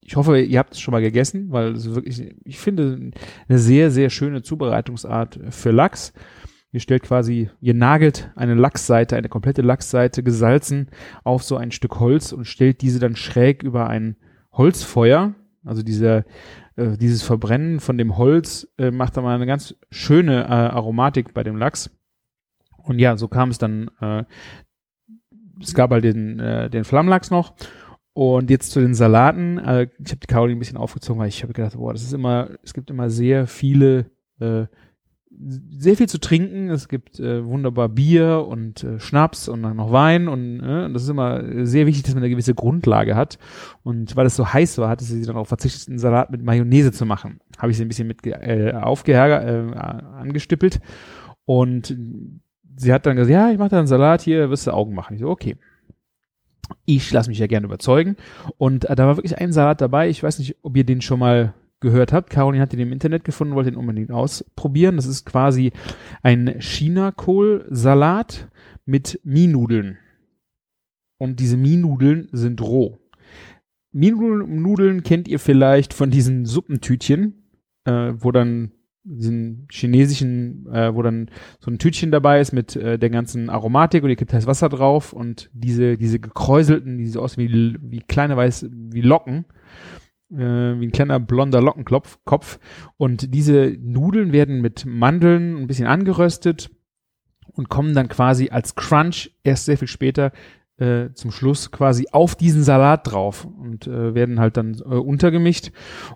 ich 0.00 0.16
hoffe, 0.16 0.38
ihr 0.38 0.58
habt 0.58 0.74
es 0.74 0.80
schon 0.80 0.92
mal 0.92 1.00
gegessen, 1.00 1.50
weil 1.50 1.72
es 1.72 1.94
wirklich, 1.94 2.22
ich 2.44 2.58
finde, 2.58 3.10
eine 3.48 3.58
sehr, 3.58 3.90
sehr 3.90 4.10
schöne 4.10 4.42
Zubereitungsart 4.42 5.40
für 5.48 5.70
Lachs. 5.70 6.12
Ihr 6.72 6.80
stellt 6.80 7.04
quasi, 7.04 7.50
ihr 7.60 7.72
nagelt 7.72 8.30
eine 8.34 8.54
Lachsseite, 8.54 9.16
eine 9.16 9.28
komplette 9.28 9.62
Lachsseite 9.62 10.22
gesalzen 10.22 10.88
auf 11.22 11.42
so 11.42 11.56
ein 11.56 11.70
Stück 11.70 12.00
Holz 12.00 12.32
und 12.32 12.46
stellt 12.46 12.82
diese 12.82 12.98
dann 12.98 13.16
schräg 13.16 13.62
über 13.62 13.88
ein 13.88 14.16
Holzfeuer, 14.54 15.34
also 15.64 15.82
dieser 15.82 16.24
äh, 16.76 16.96
dieses 16.96 17.22
Verbrennen 17.22 17.80
von 17.80 17.98
dem 17.98 18.16
Holz 18.16 18.68
äh, 18.78 18.90
macht 18.90 19.16
da 19.16 19.22
mal 19.22 19.34
eine 19.34 19.46
ganz 19.46 19.76
schöne 19.90 20.44
äh, 20.44 20.48
Aromatik 20.48 21.32
bei 21.32 21.42
dem 21.42 21.56
Lachs. 21.56 21.90
Und 22.76 22.98
ja, 22.98 23.16
so 23.16 23.28
kam 23.28 23.50
es 23.50 23.58
dann, 23.58 23.90
äh, 24.00 24.24
es 25.60 25.74
gab 25.74 25.90
halt 25.90 26.04
den, 26.04 26.38
äh, 26.40 26.68
den 26.68 26.84
Flammlachs 26.84 27.30
noch 27.30 27.54
und 28.12 28.50
jetzt 28.50 28.72
zu 28.72 28.80
den 28.80 28.94
Salaten. 28.94 29.58
Äh, 29.58 29.88
ich 30.04 30.10
habe 30.10 30.20
die 30.20 30.26
Caroline 30.26 30.56
ein 30.56 30.58
bisschen 30.58 30.76
aufgezogen, 30.76 31.20
weil 31.20 31.28
ich 31.28 31.42
habe 31.42 31.52
gedacht, 31.52 31.76
boah, 31.76 31.92
das 31.92 32.02
ist 32.02 32.12
immer, 32.12 32.50
es 32.62 32.74
gibt 32.74 32.90
immer 32.90 33.08
sehr 33.08 33.46
viele, 33.46 34.10
äh, 34.40 34.66
sehr 35.38 35.96
viel 35.96 36.08
zu 36.08 36.18
trinken. 36.18 36.70
Es 36.70 36.88
gibt 36.88 37.18
äh, 37.20 37.44
wunderbar 37.44 37.88
Bier 37.88 38.46
und 38.48 38.84
äh, 38.84 38.98
Schnaps 38.98 39.48
und 39.48 39.62
dann 39.62 39.76
noch 39.76 39.92
Wein 39.92 40.28
und 40.28 40.60
äh, 40.60 40.92
das 40.92 41.02
ist 41.02 41.08
immer 41.08 41.66
sehr 41.66 41.86
wichtig, 41.86 42.04
dass 42.04 42.14
man 42.14 42.22
eine 42.22 42.30
gewisse 42.30 42.54
Grundlage 42.54 43.16
hat. 43.16 43.38
Und 43.82 44.16
weil 44.16 44.26
es 44.26 44.36
so 44.36 44.52
heiß 44.52 44.78
war, 44.78 44.88
hatte 44.88 45.04
sie 45.04 45.24
dann 45.24 45.36
auch 45.36 45.46
verzichtet, 45.46 45.88
einen 45.88 45.98
Salat 45.98 46.30
mit 46.30 46.42
Mayonnaise 46.42 46.92
zu 46.92 47.04
machen. 47.06 47.40
Habe 47.58 47.72
ich 47.72 47.76
sie 47.76 47.84
ein 47.84 47.88
bisschen 47.88 48.08
mit 48.08 48.26
äh, 48.26 48.72
aufgeärgert, 48.72 49.44
äh, 49.44 49.78
angestippelt 49.78 50.80
und 51.44 51.96
sie 52.76 52.92
hat 52.92 53.06
dann 53.06 53.16
gesagt, 53.16 53.32
ja, 53.32 53.50
ich 53.50 53.58
mache 53.58 53.70
da 53.70 53.78
einen 53.78 53.86
Salat 53.86 54.22
hier, 54.22 54.50
wirst 54.50 54.66
du 54.66 54.72
Augen 54.72 54.94
machen. 54.94 55.14
Ich 55.14 55.20
so, 55.20 55.28
okay 55.28 55.56
ich 56.86 57.12
lasse 57.12 57.28
mich 57.28 57.38
ja 57.38 57.46
gerne 57.46 57.66
überzeugen. 57.66 58.16
Und 58.56 58.86
äh, 58.86 58.94
da 58.94 59.06
war 59.06 59.16
wirklich 59.16 59.38
ein 59.38 59.52
Salat 59.52 59.80
dabei. 59.80 60.08
Ich 60.08 60.22
weiß 60.22 60.38
nicht, 60.38 60.56
ob 60.62 60.76
ihr 60.76 60.84
den 60.84 61.00
schon 61.00 61.18
mal 61.18 61.54
gehört 61.84 62.12
habt. 62.12 62.30
Caroline 62.30 62.60
hat 62.60 62.72
den 62.72 62.80
im 62.80 62.92
Internet 62.92 63.24
gefunden, 63.24 63.54
wollte 63.54 63.70
den 63.70 63.78
unbedingt 63.78 64.10
ausprobieren. 64.10 64.96
Das 64.96 65.06
ist 65.06 65.24
quasi 65.24 65.70
ein 66.22 66.56
Chinakohl-Salat 66.58 68.48
mit 68.84 69.20
Mienudeln. 69.22 69.98
Und 71.18 71.38
diese 71.38 71.56
Mienudeln 71.56 72.28
sind 72.32 72.60
roh. 72.60 72.98
Mienudeln 73.92 75.04
kennt 75.04 75.28
ihr 75.28 75.38
vielleicht 75.38 75.94
von 75.94 76.10
diesen 76.10 76.46
Suppentütchen, 76.46 77.44
äh, 77.84 78.12
wo 78.16 78.32
dann 78.32 78.72
diesen 79.04 79.68
chinesischen, 79.70 80.66
äh, 80.72 80.94
wo 80.94 81.02
dann 81.02 81.30
so 81.60 81.70
ein 81.70 81.78
Tütchen 81.78 82.10
dabei 82.10 82.40
ist 82.40 82.52
mit 82.52 82.74
äh, 82.74 82.98
der 82.98 83.10
ganzen 83.10 83.50
Aromatik 83.50 84.02
und 84.02 84.10
ihr 84.10 84.16
kippt 84.16 84.32
heiß 84.32 84.46
Wasser 84.46 84.70
drauf 84.70 85.12
und 85.12 85.50
diese, 85.52 85.98
diese 85.98 86.18
gekräuselten, 86.18 86.96
die 86.98 87.06
so 87.06 87.20
aussehen 87.20 87.52
wie, 87.52 87.76
wie 87.80 88.00
kleine 88.00 88.36
weiß, 88.36 88.66
wie 88.70 89.02
Locken, 89.02 89.44
äh, 90.34 90.80
wie 90.80 90.86
ein 90.86 90.92
kleiner 90.92 91.20
blonder 91.20 91.60
Lockenkopf 91.60 92.18
Kopf. 92.24 92.58
und 92.96 93.34
diese 93.34 93.76
Nudeln 93.80 94.32
werden 94.32 94.60
mit 94.60 94.84
Mandeln 94.86 95.56
ein 95.56 95.66
bisschen 95.66 95.86
angeröstet 95.86 96.70
und 97.52 97.68
kommen 97.68 97.94
dann 97.94 98.08
quasi 98.08 98.50
als 98.50 98.74
Crunch 98.74 99.30
erst 99.42 99.66
sehr 99.66 99.78
viel 99.78 99.88
später 99.88 100.32
äh, 100.76 101.12
zum 101.14 101.30
Schluss 101.30 101.70
quasi 101.70 102.08
auf 102.10 102.34
diesen 102.34 102.64
Salat 102.64 103.10
drauf 103.10 103.44
und 103.44 103.86
äh, 103.86 104.14
werden 104.14 104.40
halt 104.40 104.56
dann 104.56 104.74
äh, 104.74 104.96
untergemischt. 104.96 105.70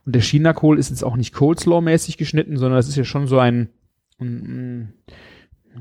Und 0.04 0.14
der 0.14 0.22
Chinakohl 0.22 0.78
ist 0.78 0.90
jetzt 0.90 1.04
auch 1.04 1.16
nicht 1.16 1.35
Coleslaw-mäßig 1.35 2.16
geschnitten, 2.16 2.57
sondern 2.57 2.78
es 2.78 2.88
ist 2.88 2.96
ja 2.96 3.04
schon 3.04 3.26
so 3.28 3.38
ein, 3.38 3.68
ein, 4.18 4.26
ein 4.26 4.94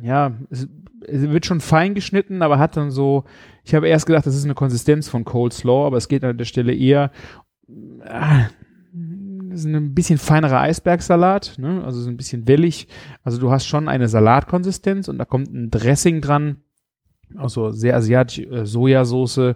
ja, 0.04 0.38
es, 0.52 0.68
es, 1.08 1.22
wird 1.22 1.48
schon 1.48 1.60
fein 1.60 1.96
geschnitten, 1.96 2.44
aber 2.44 2.60
hat 2.60 2.78
dann 2.78 2.92
so, 2.92 3.24
ich 3.64 3.74
habe 3.74 3.88
erst 3.88 4.06
gedacht, 4.06 4.28
das 4.28 4.36
ist 4.36 4.46
eine 4.46 4.54
Konsistenz 4.54 5.10
von 5.10 5.26
Coleslaw, 5.26 5.88
aber 5.88 5.98
es 5.98 6.08
geht 6.08 6.24
an 6.24 6.38
der 6.38 6.46
Stelle 6.46 6.76
eher, 6.76 7.12
äh, 8.04 8.46
das 9.50 9.62
ist 9.62 9.66
ein 9.66 9.94
bisschen 9.94 10.18
feinerer 10.18 10.62
Eisbergsalat, 10.62 11.56
ne? 11.58 11.84
also 11.84 12.02
so 12.02 12.10
ein 12.10 12.18
bisschen 12.18 12.48
wellig. 12.48 12.88
Also 13.24 13.40
du 13.40 13.52
hast 13.52 13.66
schon 13.66 13.90
eine 13.90 14.08
Salatkonsistenz 14.08 15.08
und 15.08 15.18
da 15.18 15.26
kommt 15.26 15.54
ein 15.54 15.70
Dressing 15.70 16.22
dran, 16.22 16.58
also 17.36 17.72
sehr 17.72 17.96
asiatisch, 17.96 18.40
äh, 18.40 18.66
Sojasauce, 18.66 19.56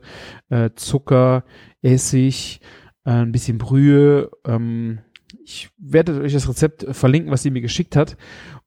äh, 0.49 0.69
Zucker, 0.75 1.43
Essig, 1.81 2.61
äh, 3.05 3.11
ein 3.11 3.31
bisschen 3.31 3.57
Brühe. 3.57 4.29
Ähm, 4.45 4.99
ich 5.43 5.69
werde 5.77 6.21
euch 6.21 6.33
das 6.33 6.47
Rezept 6.47 6.85
verlinken, 6.91 7.31
was 7.31 7.43
sie 7.43 7.51
mir 7.51 7.61
geschickt 7.61 7.95
hat. 7.95 8.17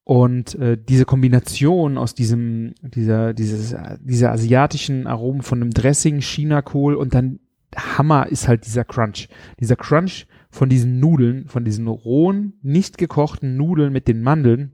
Und 0.05 0.55
äh, 0.57 0.77
diese 0.77 1.07
Kombination 1.07 1.97
aus 1.97 2.15
diesem, 2.15 2.75
dieser, 2.83 3.33
dieses, 3.33 3.75
dieser 4.01 4.33
asiatischen 4.33 5.07
Aromen 5.07 5.43
von 5.43 5.63
einem 5.63 5.71
Dressing, 5.71 6.21
Chinakohl 6.21 6.95
und 6.95 7.15
dann 7.15 7.41
Hammer 7.77 8.29
ist 8.29 8.49
halt 8.49 8.67
dieser 8.67 8.85
Crunch. 8.85 9.29
Dieser 9.61 9.77
Crunch 9.77 10.27
von 10.51 10.69
diesen 10.69 11.01
Nudeln, 11.01 11.49
von 11.49 11.65
diesen 11.65 11.89
rohen, 11.89 12.55
nicht 12.63 12.99
gekochten 12.99 13.57
Nudeln 13.57 13.93
mit 13.93 14.09
den 14.09 14.23
Mandeln, 14.23 14.73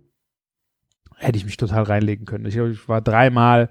hätte 1.16 1.36
ich 1.36 1.44
mich 1.44 1.56
total 1.56 1.82
reinlegen 1.82 2.24
können. 2.24 2.46
Ich, 2.46 2.56
ich 2.56 2.88
war 2.88 3.00
dreimal 3.00 3.70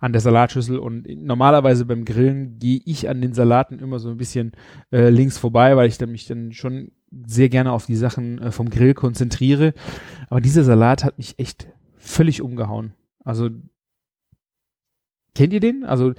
an 0.00 0.12
der 0.12 0.20
Salatschüssel 0.20 0.78
und 0.78 1.06
normalerweise 1.08 1.84
beim 1.86 2.04
Grillen 2.04 2.58
gehe 2.58 2.80
ich 2.84 3.08
an 3.08 3.20
den 3.20 3.32
Salaten 3.32 3.78
immer 3.78 3.98
so 3.98 4.10
ein 4.10 4.16
bisschen 4.16 4.52
äh, 4.92 5.08
links 5.08 5.38
vorbei, 5.38 5.76
weil 5.76 5.88
ich 5.88 5.98
dann 5.98 6.12
mich 6.12 6.26
dann 6.26 6.52
schon 6.52 6.92
sehr 7.26 7.48
gerne 7.48 7.72
auf 7.72 7.86
die 7.86 7.96
Sachen 7.96 8.38
äh, 8.38 8.52
vom 8.52 8.70
Grill 8.70 8.94
konzentriere. 8.94 9.72
Aber 10.28 10.40
dieser 10.40 10.64
Salat 10.64 11.04
hat 11.04 11.18
mich 11.18 11.38
echt 11.38 11.68
völlig 11.96 12.42
umgehauen. 12.42 12.92
Also 13.24 13.50
kennt 15.40 15.54
ihr 15.54 15.60
den? 15.60 15.84
Also 15.84 16.12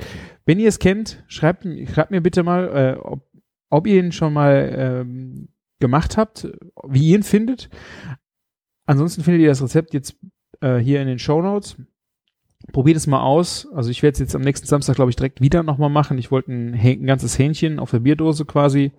wenn 0.46 0.60
ihr 0.60 0.68
es 0.68 0.80
kennt, 0.80 1.24
schreibt, 1.28 1.68
schreibt 1.94 2.10
mir 2.10 2.22
bitte 2.22 2.42
mal, 2.42 2.96
äh, 2.98 3.00
ob, 3.00 3.30
ob 3.70 3.86
ihr 3.86 4.04
ihn 4.04 4.12
schon 4.12 4.34
mal 4.34 4.74
ähm, 4.76 5.50
gemacht 5.80 6.18
habt, 6.18 6.48
wie 6.88 7.10
ihr 7.10 7.18
ihn 7.18 7.24
findet. 7.24 7.70
Ansonsten 8.88 9.22
findet 9.22 9.44
ihr 9.44 9.50
das 9.50 9.62
Rezept 9.62 9.94
jetzt 9.94 10.18
äh, 10.62 10.78
hier 10.78 11.02
in 11.02 11.08
den 11.08 11.20
Show 11.20 11.40
Notes. 11.40 11.78
Probiert 12.72 12.98
es 12.98 13.06
mal 13.06 13.22
aus. 13.22 13.68
Also 13.72 13.92
ich 13.92 14.02
werde 14.02 14.14
es 14.14 14.20
jetzt 14.20 14.36
am 14.36 14.42
nächsten 14.42 14.66
Samstag, 14.66 14.96
glaube 14.96 15.12
ich, 15.12 15.16
direkt 15.16 15.40
wieder 15.40 15.62
nochmal 15.62 15.92
machen. 15.92 16.18
Ich 16.18 16.32
wollte 16.32 16.52
ein, 16.52 16.74
ein, 16.74 17.06
ganzes 17.06 17.38
Hähnchen 17.38 17.78
auf 17.78 17.92
der 17.92 18.00
Bierdose 18.00 18.46
quasi, 18.46 18.92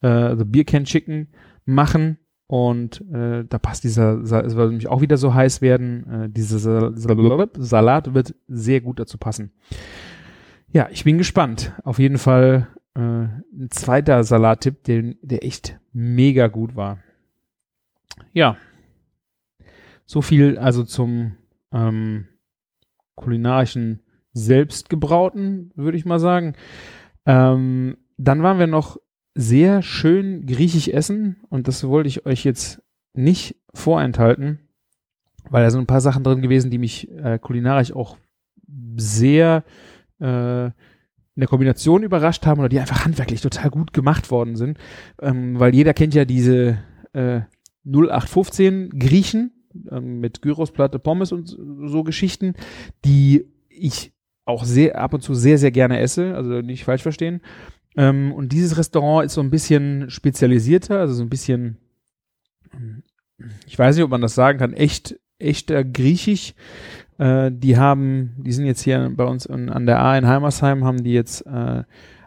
äh, 0.00 0.34
the 0.36 0.44
Beer 0.44 0.64
Can 0.64 0.86
Chicken 0.86 1.28
machen. 1.64 2.18
Und 2.48 3.02
äh, 3.12 3.44
da 3.46 3.58
passt 3.58 3.84
dieser, 3.84 4.22
es 4.22 4.56
wird 4.56 4.70
nämlich 4.70 4.88
auch 4.88 5.02
wieder 5.02 5.18
so 5.18 5.34
heiß 5.34 5.60
werden. 5.60 6.10
Äh, 6.10 6.30
dieser 6.30 6.92
Salat 6.96 8.14
wird 8.14 8.34
sehr 8.48 8.80
gut 8.80 8.98
dazu 8.98 9.18
passen. 9.18 9.52
Ja, 10.72 10.88
ich 10.90 11.04
bin 11.04 11.18
gespannt. 11.18 11.74
Auf 11.84 11.98
jeden 11.98 12.16
Fall 12.16 12.68
äh, 12.94 13.00
ein 13.00 13.68
zweiter 13.70 14.24
Salattipp, 14.24 14.82
der, 14.84 15.14
der 15.20 15.44
echt 15.44 15.78
mega 15.92 16.46
gut 16.48 16.74
war. 16.74 16.98
Ja, 18.32 18.56
so 20.06 20.22
viel 20.22 20.56
also 20.56 20.84
zum 20.84 21.36
ähm, 21.70 22.28
kulinarischen 23.14 24.00
Selbstgebrauten, 24.32 25.70
würde 25.74 25.98
ich 25.98 26.06
mal 26.06 26.18
sagen. 26.18 26.54
Ähm, 27.26 27.98
dann 28.16 28.42
waren 28.42 28.58
wir 28.58 28.66
noch 28.66 28.96
sehr 29.38 29.82
schön 29.82 30.46
griechisch 30.46 30.88
essen 30.88 31.36
und 31.48 31.68
das 31.68 31.86
wollte 31.86 32.08
ich 32.08 32.26
euch 32.26 32.42
jetzt 32.42 32.82
nicht 33.14 33.54
vorenthalten, 33.72 34.58
weil 35.48 35.62
da 35.62 35.70
sind 35.70 35.82
ein 35.82 35.86
paar 35.86 36.00
Sachen 36.00 36.24
drin 36.24 36.42
gewesen, 36.42 36.72
die 36.72 36.78
mich 36.78 37.08
äh, 37.12 37.38
kulinarisch 37.38 37.92
auch 37.92 38.16
sehr 38.96 39.62
äh, 40.20 40.66
in 40.66 40.72
der 41.36 41.46
Kombination 41.46 42.02
überrascht 42.02 42.46
haben 42.46 42.58
oder 42.58 42.68
die 42.68 42.80
einfach 42.80 43.04
handwerklich 43.04 43.40
total 43.40 43.70
gut 43.70 43.92
gemacht 43.92 44.32
worden 44.32 44.56
sind, 44.56 44.76
ähm, 45.22 45.60
weil 45.60 45.72
jeder 45.72 45.94
kennt 45.94 46.14
ja 46.14 46.24
diese 46.24 46.78
äh, 47.12 47.42
0815 47.86 48.90
Griechen, 48.98 49.52
ähm, 49.88 50.18
mit 50.18 50.42
Gyrosplatte, 50.42 50.98
Pommes 50.98 51.30
und 51.30 51.46
so 51.46 52.02
Geschichten, 52.02 52.54
die 53.04 53.46
ich 53.68 54.12
auch 54.46 54.64
sehr 54.64 55.00
ab 55.00 55.14
und 55.14 55.20
zu 55.20 55.34
sehr, 55.34 55.58
sehr 55.58 55.70
gerne 55.70 56.00
esse, 56.00 56.34
also 56.34 56.60
nicht 56.60 56.82
falsch 56.82 57.02
verstehen. 57.02 57.40
Ähm, 57.98 58.32
und 58.32 58.52
dieses 58.52 58.78
Restaurant 58.78 59.26
ist 59.26 59.34
so 59.34 59.40
ein 59.40 59.50
bisschen 59.50 60.08
spezialisierter, 60.08 61.00
also 61.00 61.14
so 61.14 61.22
ein 61.24 61.28
bisschen, 61.28 61.78
ich 63.66 63.76
weiß 63.76 63.96
nicht, 63.96 64.04
ob 64.04 64.10
man 64.10 64.20
das 64.20 64.36
sagen 64.36 64.60
kann, 64.60 64.72
echt, 64.72 65.18
echter 65.40 65.82
Griechisch. 65.82 66.54
Äh, 67.18 67.50
die 67.52 67.76
haben, 67.76 68.36
die 68.38 68.52
sind 68.52 68.66
jetzt 68.66 68.82
hier 68.82 69.12
bei 69.16 69.24
uns 69.24 69.46
in, 69.46 69.68
an 69.68 69.84
der 69.84 70.00
A 70.00 70.16
in 70.16 70.28
Heimersheim, 70.28 70.84
haben 70.84 71.02
die 71.02 71.12
jetzt 71.12 71.44
äh, 71.46 71.82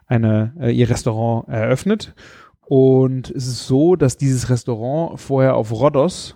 eine, 0.08 0.54
äh, 0.60 0.72
ihr 0.72 0.90
Restaurant 0.90 1.48
eröffnet. 1.48 2.16
Und 2.60 3.32
es 3.32 3.48
ist 3.48 3.66
so, 3.66 3.96
dass 3.96 4.18
dieses 4.18 4.50
Restaurant 4.50 5.22
vorher 5.22 5.56
auf 5.56 5.72
Rhodos 5.72 6.36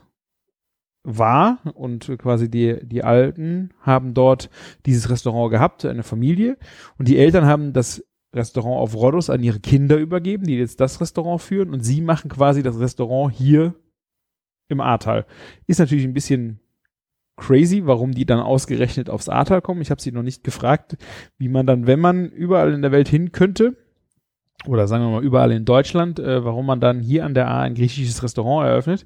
war 1.03 1.59
und 1.73 2.17
quasi 2.17 2.49
die, 2.49 2.79
die 2.83 3.03
Alten 3.03 3.73
haben 3.81 4.13
dort 4.13 4.49
dieses 4.85 5.09
Restaurant 5.09 5.51
gehabt, 5.51 5.83
eine 5.83 6.03
Familie 6.03 6.57
und 6.97 7.09
die 7.09 7.17
Eltern 7.17 7.45
haben 7.45 7.73
das 7.73 8.01
Restaurant 8.35 8.81
auf 8.81 8.95
Rhodos 8.95 9.29
an 9.29 9.41
ihre 9.41 9.59
Kinder 9.59 9.97
übergeben, 9.97 10.45
die 10.45 10.57
jetzt 10.57 10.79
das 10.81 11.01
Restaurant 11.01 11.41
führen 11.41 11.71
und 11.71 11.81
sie 11.81 12.01
machen 12.01 12.29
quasi 12.29 12.61
das 12.61 12.79
Restaurant 12.79 13.33
hier 13.33 13.73
im 14.67 14.81
Ahrtal. 14.81 15.25
Ist 15.67 15.79
natürlich 15.79 16.05
ein 16.05 16.13
bisschen 16.13 16.59
crazy, 17.37 17.85
warum 17.85 18.13
die 18.13 18.25
dann 18.25 18.39
ausgerechnet 18.39 19.09
aufs 19.09 19.29
Ahrtal 19.29 19.61
kommen. 19.61 19.81
Ich 19.81 19.91
habe 19.91 20.01
sie 20.01 20.11
noch 20.11 20.23
nicht 20.23 20.43
gefragt, 20.43 20.97
wie 21.37 21.49
man 21.49 21.65
dann, 21.65 21.87
wenn 21.87 21.99
man 21.99 22.29
überall 22.29 22.73
in 22.73 22.81
der 22.81 22.91
Welt 22.91 23.07
hin 23.07 23.31
könnte, 23.31 23.75
oder 24.67 24.87
sagen 24.87 25.03
wir 25.03 25.11
mal 25.11 25.23
überall 25.23 25.51
in 25.51 25.65
Deutschland, 25.65 26.19
äh, 26.19 26.43
warum 26.43 26.65
man 26.65 26.79
dann 26.79 27.01
hier 27.01 27.25
an 27.25 27.33
der 27.33 27.49
A 27.49 27.61
ein 27.61 27.75
griechisches 27.75 28.23
Restaurant 28.23 28.67
eröffnet. 28.67 29.05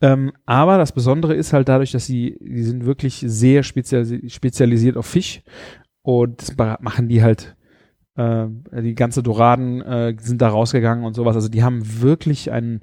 Ähm, 0.00 0.32
aber 0.44 0.78
das 0.78 0.92
Besondere 0.92 1.34
ist 1.34 1.52
halt 1.52 1.68
dadurch, 1.68 1.92
dass 1.92 2.04
sie, 2.04 2.36
die 2.40 2.64
sind 2.64 2.84
wirklich 2.84 3.24
sehr 3.24 3.62
spezialisi 3.62 4.28
spezialisiert 4.28 4.96
auf 4.96 5.06
Fisch 5.06 5.42
und 6.02 6.42
das 6.42 6.56
machen 6.80 7.08
die 7.08 7.22
halt, 7.22 7.56
äh, 8.16 8.46
die 8.82 8.94
ganze 8.94 9.22
Doraden 9.22 9.80
äh, 9.82 10.16
sind 10.20 10.42
da 10.42 10.48
rausgegangen 10.48 11.04
und 11.04 11.14
sowas. 11.14 11.34
Also 11.34 11.48
die 11.48 11.62
haben 11.62 12.02
wirklich 12.02 12.50
einen 12.50 12.82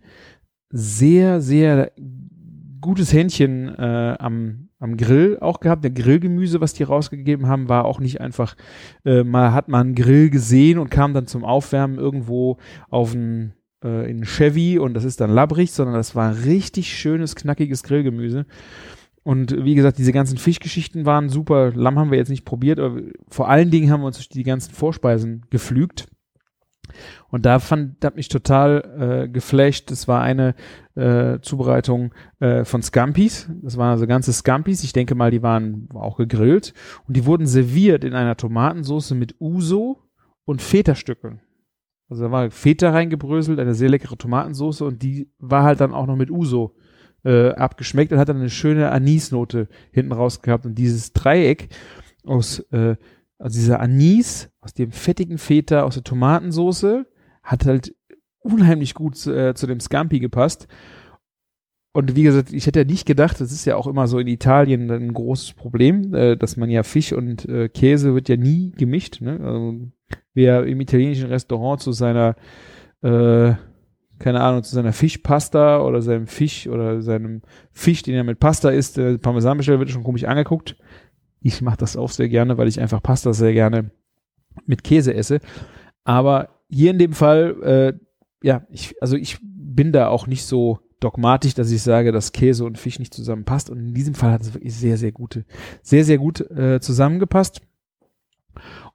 sehr, 0.69 1.41
sehr 1.41 1.91
gutes 2.81 3.11
Händchen 3.13 3.67
äh, 3.77 4.15
am, 4.19 4.69
am 4.79 4.97
Grill 4.97 5.37
auch 5.39 5.59
gehabt. 5.59 5.83
Der 5.83 5.91
Grillgemüse, 5.91 6.61
was 6.61 6.73
die 6.73 6.83
rausgegeben 6.83 7.47
haben, 7.47 7.69
war 7.69 7.85
auch 7.85 7.99
nicht 7.99 8.21
einfach, 8.21 8.55
äh, 9.05 9.23
mal 9.23 9.53
hat 9.53 9.67
man 9.67 9.87
einen 9.87 9.95
Grill 9.95 10.29
gesehen 10.29 10.79
und 10.79 10.89
kam 10.89 11.13
dann 11.13 11.27
zum 11.27 11.43
Aufwärmen 11.43 11.97
irgendwo 11.97 12.57
auf 12.89 13.13
ein 13.13 13.53
äh, 13.83 14.09
in 14.09 14.23
Chevy 14.25 14.79
und 14.79 14.93
das 14.93 15.03
ist 15.03 15.21
dann 15.21 15.29
labbrig, 15.29 15.71
sondern 15.71 15.95
das 15.95 16.15
war 16.15 16.43
richtig 16.45 16.93
schönes, 16.97 17.35
knackiges 17.35 17.83
Grillgemüse. 17.83 18.45
Und 19.29 19.63
wie 19.63 19.75
gesagt, 19.75 19.99
diese 19.99 20.11
ganzen 20.11 20.39
Fischgeschichten 20.39 21.05
waren 21.05 21.29
super. 21.29 21.71
Lamm 21.75 21.99
haben 21.99 22.09
wir 22.09 22.17
jetzt 22.17 22.31
nicht 22.31 22.45
probiert, 22.45 22.79
aber 22.79 22.99
vor 23.29 23.47
allen 23.47 23.69
Dingen 23.69 23.91
haben 23.91 24.01
wir 24.01 24.07
uns 24.07 24.17
durch 24.17 24.29
die 24.29 24.41
ganzen 24.41 24.73
Vorspeisen 24.73 25.45
geflügt. 25.51 26.07
Und 27.27 27.45
da 27.45 27.59
fand, 27.59 28.03
hat 28.03 28.15
mich 28.15 28.27
total 28.27 29.27
äh, 29.27 29.29
geflasht. 29.29 29.91
Das 29.91 30.07
war 30.07 30.23
eine 30.23 30.55
äh, 30.95 31.37
Zubereitung 31.41 32.11
äh, 32.39 32.65
von 32.65 32.81
Scampis. 32.81 33.47
Das 33.61 33.77
waren 33.77 33.91
also 33.91 34.07
ganze 34.07 34.33
Scampis. 34.33 34.83
Ich 34.83 34.93
denke 34.93 35.13
mal, 35.13 35.29
die 35.29 35.43
waren 35.43 35.89
auch 35.93 36.17
gegrillt. 36.17 36.73
Und 37.07 37.15
die 37.15 37.27
wurden 37.27 37.45
serviert 37.45 38.03
in 38.03 38.15
einer 38.15 38.35
Tomatensauce 38.35 39.11
mit 39.11 39.35
Uso 39.39 39.99
und 40.43 40.59
Feta-Stücke. 40.59 41.39
Also 42.09 42.23
da 42.23 42.31
war 42.31 42.49
Feta 42.49 42.89
reingebröselt, 42.89 43.59
eine 43.59 43.75
sehr 43.75 43.89
leckere 43.89 44.17
Tomatensauce 44.17 44.81
und 44.81 45.03
die 45.03 45.29
war 45.37 45.61
halt 45.61 45.81
dann 45.81 45.93
auch 45.93 46.07
noch 46.07 46.15
mit 46.15 46.31
Uso 46.31 46.73
äh, 47.23 47.49
abgeschmeckt 47.49 48.11
und 48.11 48.19
hat 48.19 48.29
dann 48.29 48.37
eine 48.37 48.49
schöne 48.49 48.91
Anisnote 48.91 49.67
hinten 49.91 50.11
raus 50.11 50.41
gehabt. 50.41 50.65
Und 50.65 50.75
dieses 50.75 51.13
Dreieck 51.13 51.69
aus 52.23 52.59
äh, 52.71 52.95
also 53.39 53.57
dieser 53.57 53.79
Anis 53.79 54.51
aus 54.59 54.73
dem 54.73 54.91
fettigen 54.91 55.37
Feta, 55.37 55.83
aus 55.83 55.95
der 55.95 56.03
Tomatensauce, 56.03 57.05
hat 57.41 57.65
halt 57.65 57.95
unheimlich 58.39 58.93
gut 58.93 59.25
äh, 59.27 59.53
zu 59.55 59.65
dem 59.65 59.79
Scampi 59.79 60.19
gepasst. 60.19 60.67
Und 61.93 62.15
wie 62.15 62.23
gesagt, 62.23 62.53
ich 62.53 62.67
hätte 62.67 62.79
ja 62.79 62.85
nicht 62.85 63.07
gedacht, 63.07 63.41
das 63.41 63.51
ist 63.51 63.65
ja 63.65 63.75
auch 63.75 63.87
immer 63.87 64.07
so 64.07 64.19
in 64.19 64.27
Italien 64.27 64.91
ein 64.91 65.13
großes 65.13 65.53
Problem, 65.53 66.13
äh, 66.13 66.35
dass 66.35 66.57
man 66.57 66.69
ja 66.69 66.83
Fisch 66.83 67.13
und 67.13 67.45
äh, 67.45 67.69
Käse 67.69 68.13
wird 68.13 68.29
ja 68.29 68.37
nie 68.37 68.71
gemischt. 68.71 69.21
Ne? 69.21 69.39
Also, 69.41 69.79
wer 70.33 70.65
im 70.65 70.79
italienischen 70.81 71.29
Restaurant 71.29 71.81
zu 71.81 71.93
seiner, 71.93 72.35
äh, 73.01 73.53
keine 74.19 74.41
Ahnung, 74.41 74.63
zu 74.63 74.75
seiner 74.75 74.93
Fischpasta 74.93 75.81
oder 75.81 76.01
seinem 76.01 76.27
Fisch 76.27 76.67
oder 76.67 77.01
seinem 77.01 77.41
Fisch, 77.71 78.03
den 78.03 78.15
er 78.15 78.23
mit 78.23 78.39
Pasta 78.39 78.69
isst, 78.69 78.97
äh, 78.97 79.17
Parmesan 79.17 79.57
bestellt, 79.57 79.79
wird 79.79 79.89
schon 79.89 80.03
komisch 80.03 80.25
angeguckt. 80.25 80.75
Ich 81.41 81.61
mache 81.61 81.77
das 81.77 81.95
auch 81.95 82.11
sehr 82.11 82.29
gerne, 82.29 82.57
weil 82.57 82.67
ich 82.67 82.79
einfach 82.79 83.01
Pasta 83.01 83.33
sehr 83.33 83.53
gerne 83.53 83.91
mit 84.65 84.83
Käse 84.83 85.13
esse. 85.13 85.39
Aber 86.03 86.49
hier 86.69 86.91
in 86.91 86.99
dem 86.99 87.13
Fall, 87.13 87.55
äh, 87.63 88.45
ja, 88.45 88.63
ich, 88.69 88.95
also 89.01 89.15
ich 89.15 89.37
bin 89.41 89.91
da 89.91 90.09
auch 90.09 90.27
nicht 90.27 90.45
so 90.45 90.79
dogmatisch, 90.99 91.53
dass 91.53 91.71
ich 91.71 91.81
sage, 91.81 92.11
dass 92.11 92.33
Käse 92.33 92.65
und 92.65 92.77
Fisch 92.77 92.99
nicht 92.99 93.13
zusammenpasst. 93.13 93.69
Und 93.69 93.79
in 93.79 93.93
diesem 93.93 94.15
Fall 94.15 94.31
hat 94.31 94.41
es 94.41 94.53
wirklich 94.53 94.75
sehr, 94.75 94.97
sehr 94.97 95.11
gute, 95.11 95.45
sehr, 95.81 96.03
sehr 96.03 96.17
gut 96.17 96.41
äh, 96.51 96.79
zusammengepasst. 96.81 97.61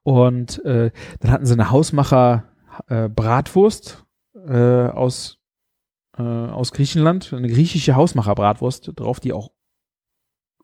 Und 0.02 0.62
äh, 0.64 0.90
dann 1.20 1.30
hatten 1.30 1.46
sie 1.46 1.54
eine 1.54 1.70
Hausmacher 1.70 2.44
äh, 2.88 3.08
Bratwurst 3.08 4.03
äh, 4.46 4.88
aus 4.88 5.38
äh, 6.16 6.22
aus 6.22 6.72
Griechenland, 6.72 7.32
eine 7.32 7.48
griechische 7.48 7.96
Hausmacher 7.96 8.34
Bratwurst 8.34 8.92
drauf, 8.96 9.20
die 9.20 9.32
auch 9.32 9.50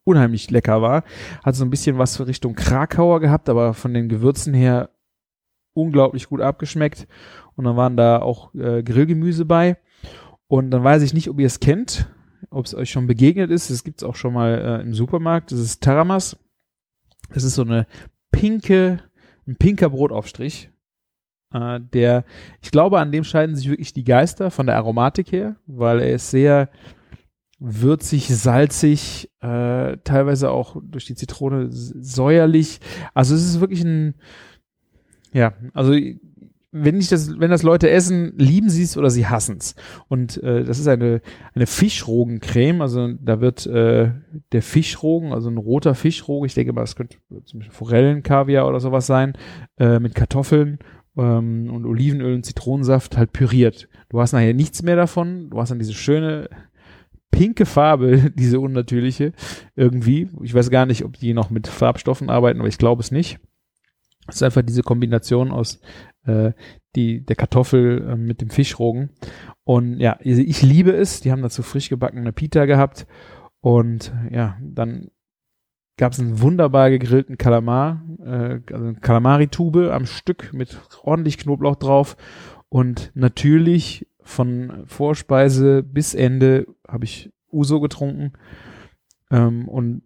unheimlich 0.05 0.51
lecker 0.51 0.83
war. 0.83 1.05
Hat 1.45 1.55
so 1.55 1.65
ein 1.65 1.71
bisschen 1.71 1.99
was 1.99 2.17
für 2.17 2.27
Richtung 2.27 2.55
Krakauer 2.55 3.21
gehabt, 3.21 3.49
aber 3.49 3.75
von 3.75 3.95
den 3.95 4.09
Gewürzen 4.09 4.55
her 4.55 4.91
unglaublich 5.73 6.29
gut 6.29 6.41
abgeschmeckt. 6.41 7.07
Und 7.57 7.65
dann 7.65 7.77
waren 7.77 7.97
da 7.97 8.21
auch 8.21 8.55
äh, 8.55 8.83
Grillgemüse 8.83 9.45
bei. 9.45 9.77
Und 10.47 10.71
dann 10.71 10.83
weiß 10.83 11.03
ich 11.03 11.15
nicht, 11.15 11.29
ob 11.29 11.39
ihr 11.39 11.47
es 11.47 11.61
kennt, 11.61 12.11
ob 12.51 12.67
es 12.67 12.75
euch 12.75 12.91
schon 12.91 13.07
begegnet 13.07 13.51
ist. 13.51 13.71
Es 13.71 13.85
gibt 13.85 14.03
es 14.03 14.09
auch 14.09 14.17
schon 14.17 14.33
mal 14.33 14.81
äh, 14.81 14.83
im 14.83 14.95
Supermarkt. 14.95 15.53
Das 15.53 15.61
ist 15.61 15.83
Taramas. 15.83 16.37
Das 17.33 17.45
ist 17.45 17.55
so 17.55 17.63
eine 17.63 17.87
pinke, 18.33 19.01
ein 19.47 19.57
pinker 19.57 19.91
Brotaufstrich. 19.91 20.71
Äh, 21.53 21.81
der, 21.93 22.25
ich 22.63 22.71
glaube, 22.71 23.01
an 23.01 23.13
dem 23.13 23.25
scheiden 23.25 23.57
sich 23.57 23.69
wirklich 23.69 23.93
die 23.93 24.05
Geister 24.05 24.51
von 24.51 24.67
der 24.67 24.77
Aromatik 24.77 25.33
her, 25.33 25.57
weil 25.67 26.01
er 26.01 26.15
ist 26.15 26.31
sehr 26.31 26.69
würzig, 27.59 28.29
salzig, 28.29 29.31
äh, 29.41 29.99
teilweise 29.99 30.51
auch 30.51 30.77
durch 30.83 31.05
die 31.05 31.15
Zitrone 31.15 31.69
säuerlich. 31.71 32.81
Also 33.13 33.35
es 33.35 33.45
ist 33.45 33.61
wirklich 33.61 33.83
ein, 33.83 34.15
ja, 35.33 35.53
also 35.75 35.95
wenn 36.73 36.99
ich 36.99 37.09
das, 37.09 37.39
wenn 37.39 37.51
das 37.51 37.65
Leute 37.65 37.91
essen, 37.91 38.33
lieben 38.39 38.71
sie 38.71 38.85
es 38.85 38.97
oder 38.97 39.11
sie 39.11 39.27
hassen 39.27 39.57
es. 39.59 39.75
Und 40.09 40.41
äh, 40.43 40.65
das 40.65 40.79
ist 40.79 40.87
eine 40.87 41.21
eine 41.55 41.67
Fischrogencreme. 41.67 42.81
Also 42.81 43.13
da 43.21 43.41
wird 43.41 43.67
äh, 43.67 44.13
der 44.53 44.63
Fischrogen, 44.63 45.33
also 45.33 45.51
ein 45.51 45.59
roter 45.59 45.95
Fischrogen, 45.95 46.47
ich 46.47 46.55
denke 46.55 46.73
mal, 46.73 46.83
das 46.83 46.95
könnte 46.95 47.19
zum 47.45 47.61
Beispiel 47.61 47.75
Forellenkaviar 47.75 48.69
oder 48.69 48.79
sowas 48.79 49.07
sein, 49.07 49.33
äh, 49.79 49.99
mit 49.99 50.15
Kartoffeln 50.15 50.79
ähm, 51.21 51.71
und 51.71 51.87
Olivenöl 51.87 52.35
und 52.35 52.47
Zitronensaft 52.47 53.17
halt 53.17 53.33
püriert. 53.33 53.89
Du 54.09 54.21
hast 54.21 54.33
nachher 54.33 54.55
nichts 54.55 54.83
mehr 54.83 54.97
davon. 54.97 55.51
Du 55.51 55.61
hast 55.61 55.71
dann 55.71 55.79
diese 55.79 55.95
schöne 55.95 56.49
pinke 57.31 57.67
Farbe, 57.67 58.31
diese 58.37 58.61
unnatürliche, 58.61 59.33
irgendwie. 59.77 60.29
Ich 60.43 60.55
weiß 60.55 60.71
gar 60.71 60.87
nicht, 60.87 61.05
ob 61.05 61.19
die 61.19 61.35
noch 61.35 61.51
mit 61.51 61.69
Farbstoffen 61.69 62.31
arbeiten, 62.31 62.61
aber 62.61 62.69
ich 62.69 62.79
glaube 62.79 63.03
es 63.03 63.11
nicht. 63.11 63.39
Es 64.29 64.37
ist 64.37 64.43
einfach 64.43 64.63
diese 64.63 64.83
Kombination 64.83 65.51
aus 65.51 65.81
äh, 66.25 66.53
die, 66.97 67.25
der 67.25 67.37
Kartoffel 67.37 68.07
äh, 68.09 68.17
mit 68.17 68.41
dem 68.41 68.51
Fischrogen. 68.51 69.11
Und 69.65 69.99
ja, 69.99 70.19
ich 70.21 70.63
liebe 70.63 70.93
es. 70.93 71.21
Die 71.21 71.31
haben 71.31 71.43
dazu 71.43 71.63
frisch 71.63 71.89
gebackene 71.89 72.33
Pita 72.33 72.65
gehabt. 72.65 73.07
Und 73.61 74.13
ja, 74.31 74.57
dann 74.61 75.11
gab 76.01 76.15
es 76.15 76.19
einen 76.19 76.41
wunderbar 76.41 76.89
gegrillten 76.89 77.37
Kalamar, 77.37 78.03
äh, 78.25 78.61
also 78.73 78.95
Kalamari-Tube 79.03 79.91
am 79.93 80.07
Stück 80.07 80.55
mit 80.55 80.81
ordentlich 81.03 81.37
Knoblauch 81.37 81.77
drauf. 81.77 82.17
Und 82.71 83.13
natürlich 83.15 84.07
von 84.23 84.85
Vorspeise 84.87 85.83
bis 85.83 86.15
Ende 86.15 86.67
habe 86.89 87.05
ich 87.05 87.31
Uso 87.53 87.81
getrunken. 87.81 88.33
Ähm, 89.31 89.69
und 89.69 90.01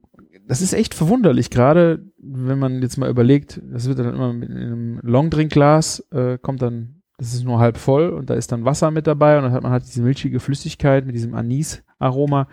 das 0.48 0.62
ist 0.62 0.72
echt 0.72 0.94
verwunderlich, 0.94 1.48
gerade 1.48 2.04
wenn 2.18 2.58
man 2.58 2.82
jetzt 2.82 2.96
mal 2.96 3.08
überlegt, 3.08 3.62
das 3.62 3.86
wird 3.86 4.00
dann 4.00 4.14
immer 4.14 4.32
mit 4.32 4.50
einem 4.50 4.98
Longdrinkglas, 5.00 6.08
äh, 6.10 6.38
kommt 6.38 6.60
dann, 6.60 7.02
das 7.18 7.34
ist 7.34 7.44
nur 7.44 7.60
halb 7.60 7.78
voll 7.78 8.08
und 8.08 8.30
da 8.30 8.34
ist 8.34 8.50
dann 8.50 8.64
Wasser 8.64 8.90
mit 8.90 9.06
dabei 9.06 9.36
und 9.36 9.44
dann 9.44 9.52
hat 9.52 9.62
man 9.62 9.70
halt 9.70 9.86
diese 9.86 10.02
milchige 10.02 10.40
Flüssigkeit 10.40 11.06
mit 11.06 11.14
diesem 11.14 11.36
Anis-Aroma. 11.36 12.48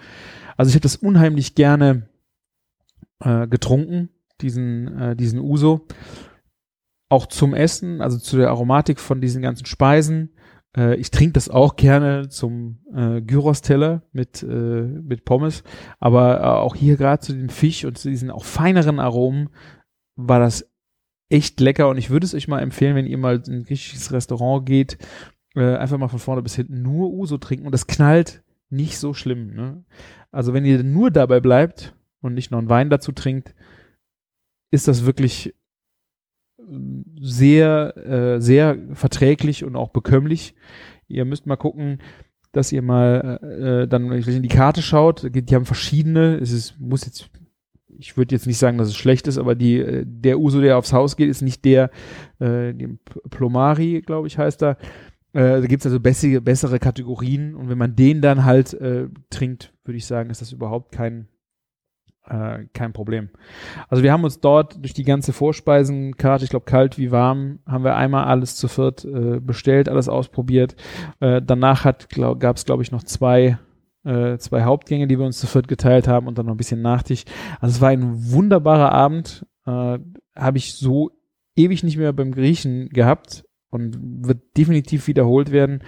Also 0.58 0.70
ich 0.70 0.76
habe 0.76 0.84
das 0.84 0.96
unheimlich 0.96 1.56
gerne 1.56 2.04
äh, 3.22 3.48
getrunken, 3.48 4.10
diesen, 4.42 5.00
äh, 5.00 5.16
diesen 5.16 5.40
Uso. 5.40 5.88
Auch 7.10 7.26
zum 7.26 7.54
Essen, 7.54 8.02
also 8.02 8.18
zu 8.18 8.38
der 8.38 8.50
Aromatik 8.50 9.00
von 9.00 9.22
diesen 9.22 9.42
ganzen 9.42 9.66
Speisen. 9.66 10.32
Äh, 10.76 10.96
ich 10.96 11.12
trinke 11.12 11.34
das 11.34 11.50
auch 11.50 11.76
gerne 11.76 12.30
zum 12.30 12.80
äh, 12.94 13.22
Gyros-Teller 13.22 14.04
mit, 14.14 14.44
äh, 14.44 14.48
mit 14.48 15.26
Pommes. 15.26 15.64
Aber 16.00 16.40
äh, 16.40 16.44
auch 16.44 16.76
hier 16.76 16.98
gerade 16.98 17.22
zu 17.22 17.34
dem 17.34 17.50
Fisch 17.50 17.86
und 17.86 17.98
zu 17.98 18.10
diesen 18.10 18.32
auch 18.32 18.46
feineren 18.46 19.00
Aromen 19.00 19.50
war 20.16 20.40
das 20.40 20.70
echt 21.30 21.60
lecker. 21.60 21.90
Und 21.90 21.98
ich 21.98 22.10
würde 22.10 22.26
es 22.26 22.34
euch 22.34 22.48
mal 22.48 22.60
empfehlen, 22.60 22.96
wenn 22.96 23.08
ihr 23.08 23.18
mal 23.18 23.42
in 23.46 23.54
ein 23.54 23.64
griechisches 23.64 24.12
Restaurant 24.12 24.66
geht, 24.66 24.98
äh, 25.56 25.76
einfach 25.76 25.98
mal 25.98 26.08
von 26.08 26.20
vorne 26.20 26.42
bis 26.42 26.56
hinten 26.56 26.82
nur 26.82 27.12
Uso 27.12 27.38
trinken. 27.38 27.66
Und 27.66 27.74
das 27.74 27.88
knallt 27.88 28.44
nicht 28.70 28.98
so 28.98 29.14
schlimm. 29.14 29.54
Ne? 29.54 29.84
Also 30.32 30.54
wenn 30.54 30.66
ihr 30.66 30.84
nur 30.84 31.12
dabei 31.12 31.42
bleibt 31.42 31.94
und 32.22 32.34
nicht 32.34 32.52
noch 32.52 32.60
einen 32.60 32.70
Wein 32.70 32.90
dazu 32.90 33.12
trinkt, 33.12 33.54
ist 34.72 34.88
das 34.88 35.06
wirklich 35.06 35.54
sehr, 37.20 37.98
äh, 37.98 38.42
sehr 38.42 38.78
verträglich 38.94 39.64
und 39.64 39.76
auch 39.76 39.90
bekömmlich. 39.90 40.56
Ihr 41.08 41.26
müsst 41.26 41.46
mal 41.46 41.58
gucken, 41.58 42.00
dass 42.52 42.72
ihr 42.72 42.82
mal 42.82 43.40
äh, 43.42 43.88
dann 43.88 44.12
in 44.12 44.44
die 44.44 44.50
Karte 44.50 44.82
schaut. 44.82 45.28
Die 45.34 45.56
haben 45.56 45.66
verschiedene. 45.66 46.36
Es 46.38 46.52
ist, 46.52 46.80
muss 46.80 47.06
jetzt, 47.06 47.30
ich 47.98 48.18
würde 48.18 48.36
jetzt 48.36 48.48
nicht 48.48 48.58
sagen, 48.58 48.78
dass 48.78 48.90
es 48.90 48.96
schlecht 48.96 49.28
ist, 49.28 49.38
aber 49.38 49.56
die, 49.56 49.80
äh, 49.80 50.04
der 50.06 50.40
Uso, 50.40 50.62
der 50.62 50.78
aufs 50.78 50.94
Haus 50.94 51.16
geht, 51.16 51.30
ist 51.30 51.42
nicht 51.42 51.66
der, 51.66 51.90
äh, 52.40 52.74
den 52.74 53.00
Plomari, 53.30 54.02
glaube 54.02 54.28
ich, 54.28 54.38
heißt 54.38 54.64
er. 54.64 54.78
Äh, 55.34 55.62
da 55.62 55.66
gibt's 55.66 55.86
also 55.86 56.00
bessere, 56.00 56.42
bessere 56.42 56.80
Kategorien 56.80 57.56
und 57.56 57.70
wenn 57.70 57.78
man 57.78 57.96
den 57.96 58.22
dann 58.22 58.44
halt 58.44 58.74
äh, 58.74 59.08
trinkt, 59.30 59.74
würde 59.86 59.98
ich 59.98 60.06
sagen, 60.06 60.30
ist 60.30 60.42
das 60.42 60.52
überhaupt 60.52 60.92
kein 60.92 61.30
äh, 62.32 62.66
kein 62.74 62.94
Problem. 62.94 63.30
Also 63.90 64.04
wir 64.04 64.12
haben 64.12 64.24
uns 64.24 64.40
dort 64.40 64.82
durch 64.82 64.94
die 64.94 65.04
ganze 65.04 65.34
Vorspeisenkarte, 65.34 66.46
ich 66.46 66.50
glaube 66.50 66.66
kalt 66.66 66.98
wie 66.98 67.12
warm, 67.12 67.60
haben 67.66 67.84
wir 67.84 67.96
einmal 67.96 68.26
alles 68.26 68.56
zu 68.56 68.68
viert 68.68 69.04
äh, 69.06 69.40
bestellt, 69.40 69.90
alles 69.90 70.08
ausprobiert. 70.08 70.76
Äh, 71.20 71.42
danach 71.46 71.84
hat 71.84 72.10
glaub, 72.10 72.40
gab 72.40 72.56
es 72.56 72.66
glaube 72.66 72.84
ich 72.84 72.92
noch 72.92 73.04
zwei 73.04 73.58
äh, 74.04 74.38
zwei 74.38 74.64
Hauptgänge, 74.64 75.08
die 75.08 75.20
wir 75.20 75.26
uns 75.26 75.40
zu 75.40 75.48
viert 75.48 75.68
geteilt 75.68 76.08
haben 76.08 76.28
und 76.28 76.38
dann 76.38 76.46
noch 76.46 76.54
ein 76.54 76.58
bisschen 76.58 76.82
Nachtisch. 76.82 77.26
Also 77.60 77.76
es 77.76 77.82
war 77.82 77.90
ein 77.90 78.32
wunderbarer 78.32 78.92
Abend. 78.92 79.46
Äh, 79.66 80.00
Habe 80.36 80.58
ich 80.58 80.76
so 80.76 81.12
ewig 81.56 81.84
nicht 81.84 81.98
mehr 81.98 82.14
beim 82.14 82.32
Griechen 82.32 82.90
gehabt 82.90 83.44
und 83.70 83.98
wird 84.26 84.58
definitiv 84.58 85.08
wiederholt 85.08 85.52
werden. 85.52 85.84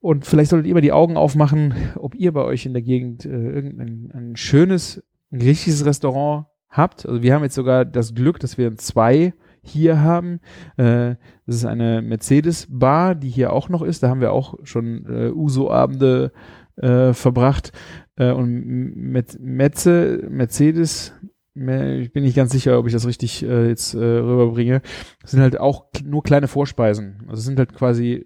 Und 0.00 0.26
vielleicht 0.26 0.50
solltet 0.50 0.66
ihr 0.66 0.74
mal 0.74 0.80
die 0.80 0.92
Augen 0.92 1.16
aufmachen, 1.16 1.74
ob 1.96 2.14
ihr 2.14 2.32
bei 2.32 2.42
euch 2.42 2.66
in 2.66 2.72
der 2.72 2.82
Gegend 2.82 3.26
äh, 3.26 3.28
irgendein 3.28 4.10
ein 4.14 4.36
schönes, 4.36 5.02
ein 5.32 5.40
richtiges 5.40 5.84
Restaurant 5.84 6.46
habt. 6.68 7.06
Also 7.06 7.22
wir 7.22 7.34
haben 7.34 7.42
jetzt 7.42 7.54
sogar 7.54 7.84
das 7.84 8.14
Glück, 8.14 8.38
dass 8.40 8.58
wir 8.58 8.76
zwei 8.76 9.34
hier 9.62 10.00
haben. 10.00 10.40
Äh, 10.76 11.16
das 11.46 11.56
ist 11.56 11.64
eine 11.64 12.02
Mercedes-Bar, 12.02 13.14
die 13.14 13.28
hier 13.28 13.52
auch 13.52 13.68
noch 13.68 13.82
ist. 13.82 14.02
Da 14.02 14.08
haben 14.08 14.20
wir 14.20 14.32
auch 14.32 14.54
schon 14.64 15.04
äh, 15.06 15.30
Uso-Abende 15.30 16.32
äh, 16.76 17.12
verbracht. 17.12 17.72
Äh, 18.16 18.32
und 18.32 18.64
mit 18.64 19.38
Metze, 19.40 20.26
Mercedes, 20.28 21.14
ich 21.54 22.12
bin 22.12 22.22
nicht 22.22 22.36
ganz 22.36 22.52
sicher, 22.52 22.78
ob 22.78 22.86
ich 22.86 22.92
das 22.92 23.06
richtig 23.06 23.42
äh, 23.42 23.68
jetzt 23.68 23.94
äh, 23.94 23.98
rüberbringe, 23.98 24.82
das 25.20 25.32
sind 25.32 25.40
halt 25.40 25.58
auch 25.58 25.86
nur 26.04 26.22
kleine 26.22 26.48
Vorspeisen. 26.48 27.24
Also 27.26 27.40
es 27.40 27.44
sind 27.44 27.58
halt 27.58 27.74
quasi 27.74 28.24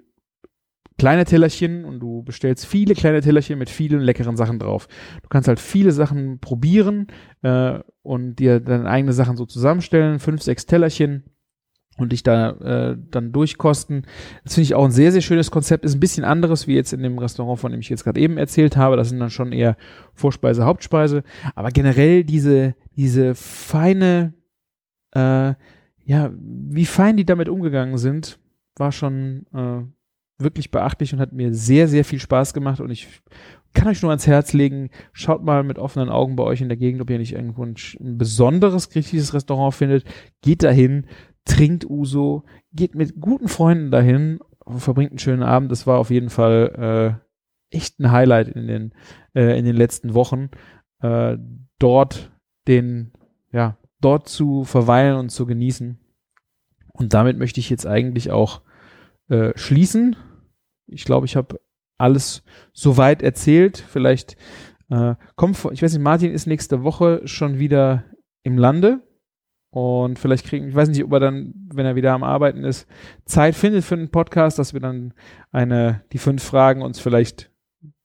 kleine 0.99 1.25
Tellerchen 1.25 1.85
und 1.85 2.01
du 2.01 2.23
bestellst 2.23 2.67
viele 2.67 2.95
kleine 2.95 3.21
Tellerchen 3.21 3.59
mit 3.59 3.71
vielen 3.71 4.01
leckeren 4.01 4.37
Sachen 4.37 4.59
drauf. 4.59 4.89
Du 5.23 5.29
kannst 5.29 5.49
halt 5.49 5.61
viele 5.61 5.93
Sachen 5.93 6.39
probieren 6.39 7.09
äh, 7.43 7.81
und 8.03 8.37
dir 8.37 8.61
deine 8.61 8.89
eigene 8.89 9.13
Sachen 9.13 9.37
so 9.37 9.47
zusammenstellen, 9.47 10.19
fünf, 10.19 10.43
sechs 10.43 10.67
Tellerchen 10.67 11.25
und 11.97 12.13
dich 12.13 12.23
da 12.23 12.51
äh, 12.51 12.97
dann 13.11 13.33
durchkosten. 13.33 14.07
Das 14.43 14.55
finde 14.55 14.65
ich 14.65 14.75
auch 14.75 14.85
ein 14.85 14.91
sehr, 14.91 15.13
sehr 15.13 15.21
schönes 15.21 15.51
Konzept. 15.51 15.85
Ist 15.85 15.95
ein 15.95 16.01
bisschen 16.01 16.25
anderes 16.25 16.67
wie 16.67 16.75
jetzt 16.75 16.93
in 16.93 17.03
dem 17.03 17.19
Restaurant, 17.19 17.61
von 17.61 17.73
dem 17.73 17.81
ich 17.81 17.89
jetzt 17.89 18.05
gerade 18.05 18.21
eben 18.21 18.37
erzählt 18.37 18.77
habe. 18.77 18.97
Das 18.97 19.09
sind 19.09 19.21
dann 19.21 19.31
schon 19.31 19.53
eher 19.53 19.77
Vorspeise, 20.13 20.65
Hauptspeise. 20.65 21.23
Aber 21.55 21.71
generell 21.71 22.25
diese, 22.25 22.75
diese 22.97 23.35
feine, 23.35 24.35
äh, 25.13 25.55
ja, 26.05 26.33
wie 26.37 26.87
fein 26.87 27.17
die 27.17 27.25
damit 27.25 27.49
umgegangen 27.49 27.97
sind, 27.99 28.39
war 28.77 28.91
schon 28.91 29.47
äh, 29.55 29.83
wirklich 30.39 30.71
beachtlich 30.71 31.13
und 31.13 31.21
hat 31.21 31.33
mir 31.33 31.55
sehr, 31.55 31.89
sehr 31.89 32.05
viel 32.05 32.19
Spaß 32.19 32.55
gemacht 32.55 32.81
und 32.81 32.91
ich 32.91 33.09
kann 33.75 33.89
euch 33.89 34.03
nur 34.03 34.11
ans 34.11 34.27
Herz 34.27 34.53
legen, 34.53 34.91
schaut 35.13 35.43
mal 35.45 35.65
mit 35.65 35.79
offenen 35.79 36.09
Augen 36.09 36.37
bei 36.37 36.45
euch 36.45 36.61
in 36.61 36.69
der 36.69 36.77
Gegend, 36.77 37.03
ob 37.03 37.11
ihr 37.11 37.19
nicht 37.19 37.35
irgendwo 37.35 37.65
ein, 37.65 37.75
ein 38.01 38.17
besonderes 38.17 38.89
griechisches 38.89 39.35
Restaurant 39.35 39.75
findet. 39.75 40.05
Geht 40.43 40.63
dahin, 40.63 41.07
trinkt 41.45 41.85
Uso, 41.85 42.45
geht 42.73 42.95
mit 42.95 43.21
guten 43.21 43.49
Freunden 43.49 43.91
dahin, 43.91 44.39
verbringt 44.65 45.11
einen 45.11 45.19
schönen 45.19 45.43
Abend. 45.43 45.73
Das 45.73 45.87
war 45.87 45.99
auf 45.99 46.11
jeden 46.11 46.31
Fall 46.31 47.21
äh, 47.73 47.77
echt 47.77 47.99
ein 47.99 48.13
Highlight 48.13 48.49
in 48.49 48.67
den, 48.69 48.95
äh, 49.35 49.59
in 49.59 49.65
den 49.65 49.77
letzten 49.77 50.15
Wochen. 50.15 50.51
Äh, 51.01 51.37
dort 51.79 52.33
den, 52.69 53.13
ja, 53.53 53.77
dort 54.01 54.29
zu 54.29 54.65
verweilen 54.65 55.17
und 55.17 55.31
zu 55.31 55.47
genießen. 55.47 55.99
Und 56.93 57.13
damit 57.13 57.39
möchte 57.39 57.59
ich 57.59 57.71
jetzt 57.71 57.87
eigentlich 57.87 58.31
auch 58.31 58.63
äh, 59.29 59.53
schließen. 59.57 60.17
Ich 60.87 61.05
glaube, 61.05 61.27
ich 61.27 61.37
habe 61.37 61.61
alles 61.99 62.43
soweit 62.73 63.23
erzählt. 63.23 63.79
Vielleicht 63.79 64.37
äh, 64.91 65.15
kommt, 65.37 65.57
ich 65.73 65.83
weiß 65.83 65.93
nicht, 65.93 66.03
Martin 66.03 66.33
ist 66.33 66.47
nächste 66.47 66.83
Woche 66.83 67.23
schon 67.25 67.59
wieder 67.59 68.05
im 68.43 68.59
Lande. 68.59 69.01
Und 69.71 70.21
vielleicht 70.21 70.47
kriegen, 70.47 70.69
ich 70.69 70.75
weiß 70.75 70.89
nicht, 70.89 71.03
ob 71.03 71.13
er 71.15 71.21
dann, 71.21 71.53
wenn 71.73 71.85
er 71.85 71.97
wieder 71.97 72.13
am 72.13 72.23
Arbeiten 72.23 72.63
ist, 72.63 72.87
Zeit 73.25 73.57
findet 73.57 73.83
für 73.83 73.97
einen 73.97 74.11
Podcast, 74.11 74.57
dass 74.59 74.73
wir 74.73 74.81
dann 74.81 75.15
eine, 75.51 76.05
die 76.13 76.19
fünf 76.19 76.45
Fragen 76.45 76.81
uns 76.81 77.01
vielleicht 77.01 77.51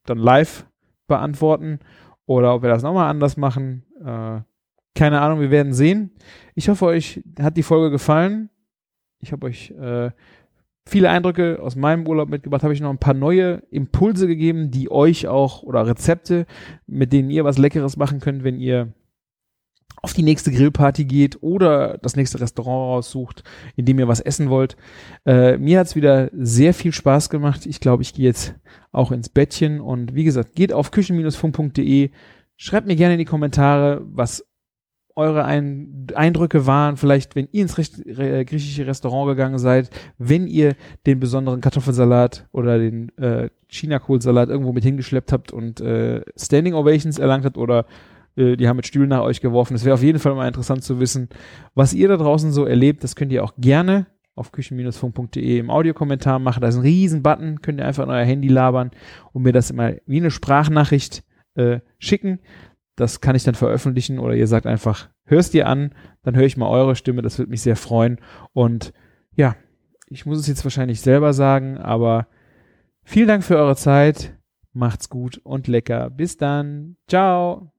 dann 0.05 0.17
live 0.17 0.65
beantworten 1.07 1.79
oder 2.25 2.55
ob 2.55 2.63
wir 2.63 2.69
das 2.69 2.81
nochmal 2.81 3.09
anders 3.09 3.37
machen. 3.37 3.85
Äh, 4.03 4.41
keine 4.95 5.21
Ahnung, 5.21 5.41
wir 5.41 5.51
werden 5.51 5.73
sehen. 5.73 6.11
Ich 6.55 6.69
hoffe, 6.69 6.85
euch 6.85 7.23
hat 7.39 7.55
die 7.55 7.63
Folge 7.63 7.91
gefallen. 7.91 8.49
Ich 9.19 9.31
habe 9.31 9.45
euch 9.45 9.71
äh, 9.71 10.09
viele 10.89 11.09
Eindrücke 11.09 11.59
aus 11.61 11.75
meinem 11.75 12.07
Urlaub 12.07 12.29
mitgebracht, 12.29 12.63
habe 12.63 12.73
ich 12.73 12.81
noch 12.81 12.89
ein 12.89 12.97
paar 12.97 13.13
neue 13.13 13.63
Impulse 13.71 14.27
gegeben, 14.27 14.71
die 14.71 14.91
euch 14.91 15.27
auch 15.27 15.63
oder 15.63 15.87
Rezepte, 15.87 16.45
mit 16.87 17.13
denen 17.13 17.29
ihr 17.29 17.45
was 17.45 17.57
Leckeres 17.57 17.97
machen 17.97 18.19
könnt, 18.19 18.43
wenn 18.43 18.59
ihr 18.59 18.93
auf 20.01 20.13
die 20.13 20.23
nächste 20.23 20.51
Grillparty 20.51 21.05
geht 21.05 21.41
oder 21.41 21.97
das 21.97 22.15
nächste 22.15 22.39
Restaurant 22.39 22.95
raussucht, 22.95 23.43
in 23.75 23.85
dem 23.85 23.99
ihr 23.99 24.07
was 24.07 24.21
essen 24.21 24.49
wollt. 24.49 24.77
Äh, 25.25 25.57
mir 25.57 25.79
hat's 25.79 25.95
wieder 25.95 26.29
sehr 26.33 26.73
viel 26.73 26.93
Spaß 26.93 27.29
gemacht. 27.29 27.65
Ich 27.65 27.79
glaube, 27.79 28.03
ich 28.03 28.13
gehe 28.13 28.25
jetzt 28.25 28.55
auch 28.91 29.11
ins 29.11 29.29
Bettchen 29.29 29.81
und 29.81 30.15
wie 30.15 30.23
gesagt, 30.23 30.55
geht 30.55 30.73
auf 30.73 30.91
küchen-funk.de, 30.91 32.11
schreibt 32.55 32.87
mir 32.87 32.95
gerne 32.95 33.15
in 33.15 33.19
die 33.19 33.25
Kommentare, 33.25 34.01
was 34.05 34.45
eure 35.15 35.45
Ein 35.45 36.07
Eindrücke 36.15 36.65
waren, 36.65 36.97
vielleicht 36.97 37.35
wenn 37.35 37.47
ihr 37.51 37.63
ins 37.63 37.77
Rest 37.77 38.05
äh, 38.05 38.45
griechische 38.45 38.87
Restaurant 38.87 39.29
gegangen 39.29 39.57
seid, 39.57 39.89
wenn 40.17 40.47
ihr 40.47 40.75
den 41.05 41.19
besonderen 41.19 41.61
Kartoffelsalat 41.61 42.47
oder 42.51 42.79
den 42.79 43.09
äh, 43.17 43.49
China-Kohlsalat 43.67 44.49
irgendwo 44.49 44.73
mit 44.73 44.83
hingeschleppt 44.83 45.31
habt 45.31 45.51
und 45.51 45.81
äh, 45.81 46.21
Standing 46.37 46.73
Ovations 46.73 47.19
erlangt 47.19 47.45
habt 47.45 47.57
oder 47.57 47.85
äh, 48.35 48.55
die 48.55 48.67
haben 48.67 48.77
mit 48.77 48.87
Stühlen 48.87 49.09
nach 49.09 49.21
euch 49.21 49.41
geworfen. 49.41 49.75
Es 49.75 49.85
wäre 49.85 49.93
auf 49.93 50.03
jeden 50.03 50.19
Fall 50.19 50.35
mal 50.35 50.47
interessant 50.47 50.83
zu 50.83 50.99
wissen, 50.99 51.29
was 51.75 51.93
ihr 51.93 52.07
da 52.07 52.17
draußen 52.17 52.51
so 52.51 52.65
erlebt. 52.65 53.03
Das 53.03 53.15
könnt 53.15 53.31
ihr 53.31 53.43
auch 53.43 53.53
gerne 53.57 54.07
auf 54.35 54.51
küchen-funk.de 54.51 55.59
im 55.59 55.69
Audiokommentar 55.69 56.39
machen. 56.39 56.61
Da 56.61 56.69
ist 56.69 56.75
ein 56.75 56.81
riesen 56.81 57.21
Button, 57.21 57.61
könnt 57.61 57.79
ihr 57.79 57.85
einfach 57.85 58.05
in 58.05 58.09
euer 58.09 58.23
Handy 58.23 58.47
labern 58.47 58.91
und 59.33 59.43
mir 59.43 59.51
das 59.51 59.69
immer 59.69 59.93
wie 60.05 60.17
eine 60.17 60.31
Sprachnachricht 60.31 61.23
äh, 61.55 61.81
schicken. 61.99 62.39
Das 62.99 63.21
kann 63.21 63.35
ich 63.35 63.45
dann 63.45 63.55
veröffentlichen 63.55 64.19
oder 64.19 64.35
ihr 64.35 64.47
sagt 64.47 64.65
einfach, 64.65 65.07
hörst 65.23 65.53
dir 65.53 65.67
an, 65.67 65.95
dann 66.21 66.35
höre 66.35 66.43
ich 66.43 66.57
mal 66.57 66.67
eure 66.67 66.97
Stimme, 66.97 67.21
das 67.21 67.37
würde 67.37 67.49
mich 67.49 67.61
sehr 67.61 67.77
freuen. 67.77 68.19
Und 68.51 68.91
ja, 69.35 69.55
ich 70.07 70.25
muss 70.25 70.37
es 70.37 70.47
jetzt 70.47 70.65
wahrscheinlich 70.65 70.99
selber 70.99 71.31
sagen, 71.31 71.77
aber 71.77 72.27
vielen 73.03 73.29
Dank 73.29 73.45
für 73.45 73.55
eure 73.55 73.77
Zeit. 73.77 74.35
Macht's 74.73 75.07
gut 75.07 75.39
und 75.43 75.67
lecker. 75.67 76.09
Bis 76.09 76.35
dann. 76.35 76.97
Ciao. 77.07 77.71